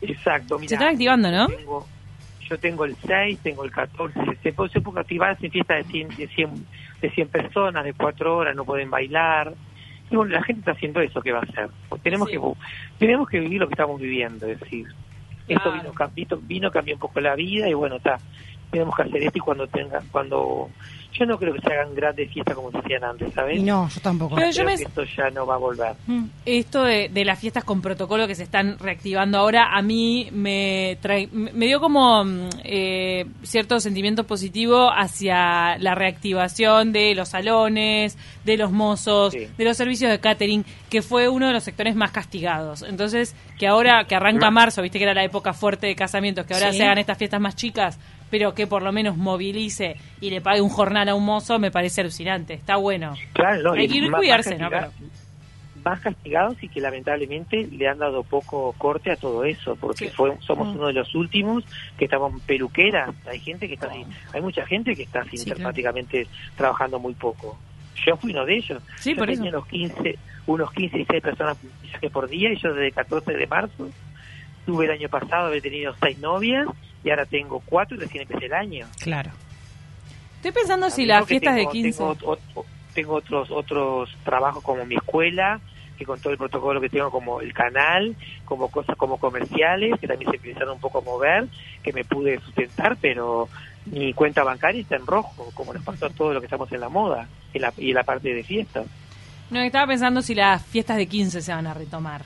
Exacto. 0.00 0.58
Mira, 0.58 0.68
Se 0.68 0.74
están 0.74 0.88
activando, 0.88 1.30
¿no? 1.30 1.48
Yo 1.48 1.56
tengo, 1.56 1.86
yo 2.48 2.58
tengo 2.58 2.84
el 2.84 2.96
6, 3.06 3.38
tengo 3.42 3.64
el 3.64 3.70
14. 3.70 4.20
Se 4.42 4.52
puede, 4.52 4.70
se 4.70 4.80
puede 4.80 5.00
activar 5.00 5.36
en 5.40 5.50
fiestas 5.50 5.78
de 5.78 5.92
100, 5.92 6.08
de, 6.16 6.28
100, 6.28 6.66
de 7.00 7.10
100 7.10 7.28
personas, 7.28 7.84
de 7.84 7.94
4 7.94 8.36
horas, 8.36 8.54
no 8.54 8.64
pueden 8.64 8.90
bailar. 8.90 9.54
Y 10.10 10.16
bueno, 10.16 10.32
la 10.32 10.42
gente 10.42 10.60
está 10.60 10.72
haciendo 10.72 11.00
eso, 11.00 11.20
¿qué 11.20 11.32
va 11.32 11.40
a 11.40 11.42
hacer? 11.42 11.68
Pues 11.88 12.02
tenemos, 12.02 12.28
Sí. 12.28 12.36
que, 12.36 12.52
tenemos 12.98 13.28
que 13.28 13.40
vivir 13.40 13.60
lo 13.60 13.68
que 13.68 13.74
estamos 13.74 14.00
viviendo, 14.00 14.46
es 14.46 14.60
decir. 14.60 14.86
Esto 15.48 15.72
vino, 15.72 15.92
vino, 16.42 16.70
cambió 16.70 16.94
un 16.94 17.00
poco 17.00 17.20
la 17.20 17.34
vida 17.36 17.68
y 17.68 17.74
bueno, 17.74 17.96
está. 17.96 18.18
Tenemos 18.70 18.96
que 18.96 19.02
hacer 19.02 19.22
esto 19.22 19.38
y 19.38 19.40
cuando 19.40 19.66
tenga, 19.68 20.02
cuando... 20.10 20.70
Yo 21.18 21.24
no 21.26 21.38
creo 21.38 21.54
que 21.54 21.60
se 21.60 21.72
hagan 21.72 21.94
grandes 21.94 22.30
fiestas 22.32 22.54
como 22.54 22.70
se 22.70 22.78
hacían 22.78 23.04
antes, 23.04 23.32
¿sabes? 23.34 23.58
Y 23.58 23.62
no, 23.62 23.88
yo 23.88 24.00
tampoco. 24.00 24.34
Pero 24.34 24.48
yo 24.50 24.64
Creo 24.64 24.66
me- 24.66 24.76
que 24.76 24.82
esto 24.84 25.04
ya 25.16 25.30
no 25.30 25.46
va 25.46 25.54
a 25.54 25.58
volver. 25.58 25.94
Mm. 26.06 26.24
Esto 26.44 26.84
de, 26.84 27.08
de 27.08 27.24
las 27.24 27.38
fiestas 27.38 27.64
con 27.64 27.80
protocolo 27.80 28.26
que 28.26 28.34
se 28.34 28.42
están 28.42 28.78
reactivando 28.78 29.38
ahora, 29.38 29.76
a 29.76 29.82
mí 29.82 30.28
me, 30.32 30.98
trae- 31.02 31.28
me 31.30 31.66
dio 31.66 31.80
como 31.80 32.24
mm, 32.24 32.48
eh, 32.64 33.26
cierto 33.42 33.80
sentimiento 33.80 34.24
positivo 34.24 34.90
hacia 34.90 35.78
la 35.78 35.94
reactivación 35.94 36.92
de 36.92 37.14
los 37.14 37.28
salones, 37.30 38.18
de 38.44 38.56
los 38.56 38.70
mozos, 38.72 39.32
Sí. 39.32 39.46
de 39.56 39.64
los 39.64 39.76
servicios 39.76 40.10
de 40.10 40.20
catering, 40.20 40.64
que 40.90 41.02
fue 41.02 41.28
uno 41.28 41.46
de 41.48 41.52
los 41.52 41.64
sectores 41.64 41.96
más 41.96 42.10
castigados. 42.10 42.82
Entonces, 42.82 43.34
que 43.58 43.66
ahora 43.66 44.04
que 44.04 44.14
arranca 44.14 44.46
Ma- 44.50 44.62
marzo, 44.62 44.82
viste 44.82 44.98
que 44.98 45.04
era 45.04 45.14
la 45.14 45.24
época 45.24 45.52
fuerte 45.52 45.86
de 45.86 45.94
casamientos, 45.96 46.46
que 46.46 46.54
ahora 46.54 46.72
Sí. 46.72 46.78
se 46.78 46.84
hagan 46.84 46.98
estas 46.98 47.18
fiestas 47.18 47.40
más 47.40 47.56
chicas, 47.56 47.98
pero 48.30 48.54
que 48.54 48.66
por 48.66 48.82
lo 48.82 48.92
menos 48.92 49.16
movilice 49.16 49.96
y 50.20 50.30
le 50.30 50.40
pague 50.40 50.60
un 50.60 50.68
jornal 50.68 51.08
a 51.08 51.14
un 51.14 51.24
mozo, 51.24 51.58
me 51.58 51.70
parece 51.70 52.00
alucinante. 52.00 52.54
Está 52.54 52.76
bueno. 52.76 53.14
Claro, 53.32 53.62
no, 53.62 53.72
Hay 53.72 53.88
que 53.88 54.10
cuidarse, 54.10 54.50
más 54.58 54.60
¿no? 54.60 54.70
castiga- 54.70 54.92
Más 55.84 56.00
castigados 56.00 56.60
y 56.64 56.68
que 56.68 56.80
lamentablemente 56.80 57.68
le 57.70 57.86
han 57.86 57.98
dado 57.98 58.24
poco 58.24 58.74
corte 58.76 59.12
a 59.12 59.16
todo 59.16 59.44
eso, 59.44 59.76
porque 59.76 60.08
Sí. 60.08 60.14
fue, 60.16 60.36
somos 60.40 60.66
Mm. 60.66 60.76
uno 60.78 60.86
de 60.88 60.94
los 60.94 61.14
últimos 61.14 61.62
que 61.96 62.06
estamos 62.06 62.42
peluqueras. 62.42 63.14
Hay 63.30 63.38
gente 63.38 63.68
que 63.68 63.74
está 63.74 63.92
sin- 63.92 64.08
hay 64.32 64.40
mucha 64.40 64.66
gente 64.66 64.96
que 64.96 65.04
está 65.04 65.22
sin 65.26 65.38
Sí, 65.38 65.44
claro. 65.44 65.60
prácticamente 65.62 66.26
trabajando 66.56 66.98
muy 66.98 67.14
poco. 67.14 67.56
Yo 68.04 68.16
fui 68.16 68.32
uno 68.32 68.44
de 68.44 68.56
ellos. 68.56 68.82
Sí, 68.98 69.10
yo 69.12 69.18
por 69.18 69.26
tenía 69.28 69.48
eso. 69.50 69.58
unos 69.58 69.68
15, 69.68 70.18
unos 70.46 70.72
15 70.72 70.98
y 70.98 71.04
6 71.04 71.22
personas 71.22 71.56
que 72.00 72.10
por 72.10 72.28
día 72.28 72.52
y 72.52 72.56
yo 72.56 72.70
desde 72.70 72.88
el 72.88 72.92
14 72.92 73.32
de 73.34 73.46
marzo 73.46 73.88
tuve 74.66 74.86
el 74.86 74.90
año 74.90 75.08
pasado, 75.08 75.46
había 75.46 75.60
tenido 75.60 75.94
seis 76.02 76.18
novias 76.18 76.66
y 77.06 77.10
ahora 77.10 77.24
tengo 77.24 77.62
cuatro 77.64 77.96
y 77.96 78.00
recién 78.00 78.22
empecé 78.22 78.46
el 78.46 78.52
año. 78.52 78.86
Claro. 79.00 79.30
Estoy 80.36 80.50
pensando 80.50 80.90
si 80.90 81.06
las 81.06 81.24
fiestas 81.24 81.54
tengo- 81.54 81.68
de 81.70 81.72
15... 81.72 81.98
Tengo, 81.98 82.36
tengo 82.94 83.14
otros 83.14 83.50
otros 83.50 84.10
trabajos 84.24 84.62
como 84.64 84.84
mi 84.84 84.96
escuela, 84.96 85.60
que 85.96 86.04
con 86.04 86.20
todo 86.20 86.32
el 86.32 86.38
protocolo 86.38 86.80
que 86.80 86.88
tengo 86.88 87.10
como 87.12 87.40
el 87.40 87.52
canal, 87.54 88.16
como 88.44 88.68
cosas 88.70 88.96
como 88.96 89.18
comerciales, 89.18 89.98
que 90.00 90.08
también 90.08 90.30
se 90.30 90.36
empezaron 90.36 90.74
un 90.74 90.80
poco 90.80 90.98
a 90.98 91.02
mover, 91.02 91.46
que 91.82 91.92
me 91.92 92.04
pude 92.04 92.40
sustentar, 92.40 92.96
pero 93.00 93.48
mi 93.86 94.12
cuenta 94.12 94.42
bancaria 94.42 94.80
está 94.82 94.96
en 94.96 95.06
rojo, 95.06 95.50
como 95.54 95.72
nos 95.72 95.84
pasó 95.84 96.06
a 96.06 96.10
todo 96.10 96.32
lo 96.34 96.40
que 96.40 96.46
estamos 96.46 96.70
en 96.72 96.80
la 96.80 96.88
moda 96.88 97.28
en 97.54 97.62
la, 97.62 97.72
y 97.78 97.90
en 97.90 97.94
la 97.94 98.02
parte 98.02 98.34
de 98.34 98.42
fiestas. 98.42 98.86
No, 99.50 99.60
estaba 99.60 99.86
pensando 99.86 100.22
si 100.22 100.34
las 100.34 100.64
fiestas 100.66 100.96
de 100.96 101.06
15 101.06 101.40
se 101.40 101.52
van 101.54 101.66
a 101.68 101.72
retomar. 101.74 102.22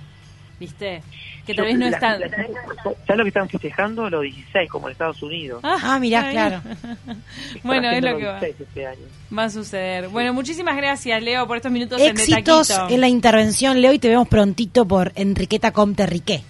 ¿Viste? 0.60 1.02
Que 1.46 1.54
tal 1.54 1.64
vez 1.64 1.78
no 1.78 1.86
están... 1.86 2.20
¿Sabes 2.20 3.16
lo 3.16 3.24
que 3.24 3.28
están 3.28 3.48
festejando? 3.48 4.10
Los 4.10 4.22
16, 4.22 4.68
como 4.70 4.88
en 4.88 4.92
Estados 4.92 5.22
Unidos. 5.22 5.60
Ah, 5.64 5.98
mirá, 5.98 6.30
está 6.30 6.60
claro. 6.60 6.62
Bueno, 7.64 7.90
es 7.90 8.02
lo 8.02 8.18
que 8.18 8.26
va. 8.26 8.40
16 8.40 8.68
este 8.68 8.86
año. 8.86 9.00
Va 9.36 9.44
a 9.44 9.50
suceder. 9.50 10.08
Bueno, 10.08 10.34
muchísimas 10.34 10.76
gracias, 10.76 11.22
Leo, 11.22 11.46
por 11.46 11.56
estos 11.56 11.72
minutos 11.72 11.98
Éxitos 12.02 12.70
en 12.70 12.90
en 12.90 13.00
la 13.00 13.08
intervención, 13.08 13.80
Leo, 13.80 13.94
y 13.94 13.98
te 13.98 14.10
vemos 14.10 14.28
prontito 14.28 14.86
por 14.86 15.12
Enriqueta 15.14 15.72
Comte 15.72 16.04
Riqué. 16.04 16.42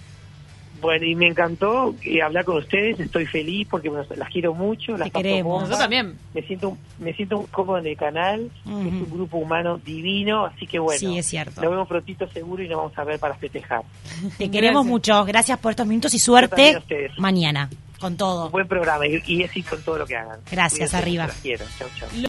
Bueno, 0.81 1.05
y 1.05 1.15
me 1.15 1.27
encantó 1.27 1.93
eh, 2.03 2.21
hablar 2.21 2.43
con 2.43 2.57
ustedes, 2.57 2.99
estoy 2.99 3.25
feliz 3.25 3.67
porque 3.69 3.89
bueno, 3.89 4.03
las 4.15 4.29
quiero 4.29 4.53
mucho, 4.53 4.97
las 4.97 5.11
queremos. 5.11 5.59
Nosotros 5.61 5.79
también. 5.79 6.15
Me 6.33 6.41
siento, 6.41 6.77
me 6.99 7.13
siento 7.13 7.37
muy 7.37 7.47
cómodo 7.47 7.77
en 7.77 7.87
el 7.87 7.95
canal, 7.97 8.49
es 8.65 8.71
un 8.71 9.09
grupo 9.11 9.37
humano 9.37 9.77
divino, 9.77 10.45
así 10.45 10.65
que 10.67 10.79
bueno, 10.79 10.99
Sí, 10.99 11.17
es 11.17 11.25
cierto. 11.27 11.61
nos 11.61 11.69
vemos 11.71 11.87
prontito 11.87 12.27
seguro 12.29 12.63
y 12.63 12.67
nos 12.67 12.77
vamos 12.77 12.97
a 12.97 13.03
ver 13.03 13.19
para 13.19 13.35
festejar. 13.35 13.83
Te 14.37 14.49
queremos 14.49 14.83
Gracias. 14.85 14.91
mucho. 14.91 15.25
Gracias 15.25 15.59
por 15.59 15.71
estos 15.71 15.85
minutos 15.87 16.13
y 16.13 16.17
Yo 16.17 16.23
suerte 16.25 16.81
mañana 17.17 17.69
con 17.99 18.17
todo. 18.17 18.47
Un 18.47 18.51
buen 18.51 18.67
programa 18.67 19.05
y, 19.05 19.21
y 19.27 19.43
éxito 19.43 19.75
en 19.75 19.83
todo 19.83 19.99
lo 19.99 20.07
que 20.07 20.15
hagan. 20.15 20.39
Gracias, 20.49 20.89
Cuídense, 20.89 20.97
arriba. 20.97 21.27
Las 21.27 21.35
quiero, 21.37 21.65
chau, 21.77 21.87
chau. 21.99 22.09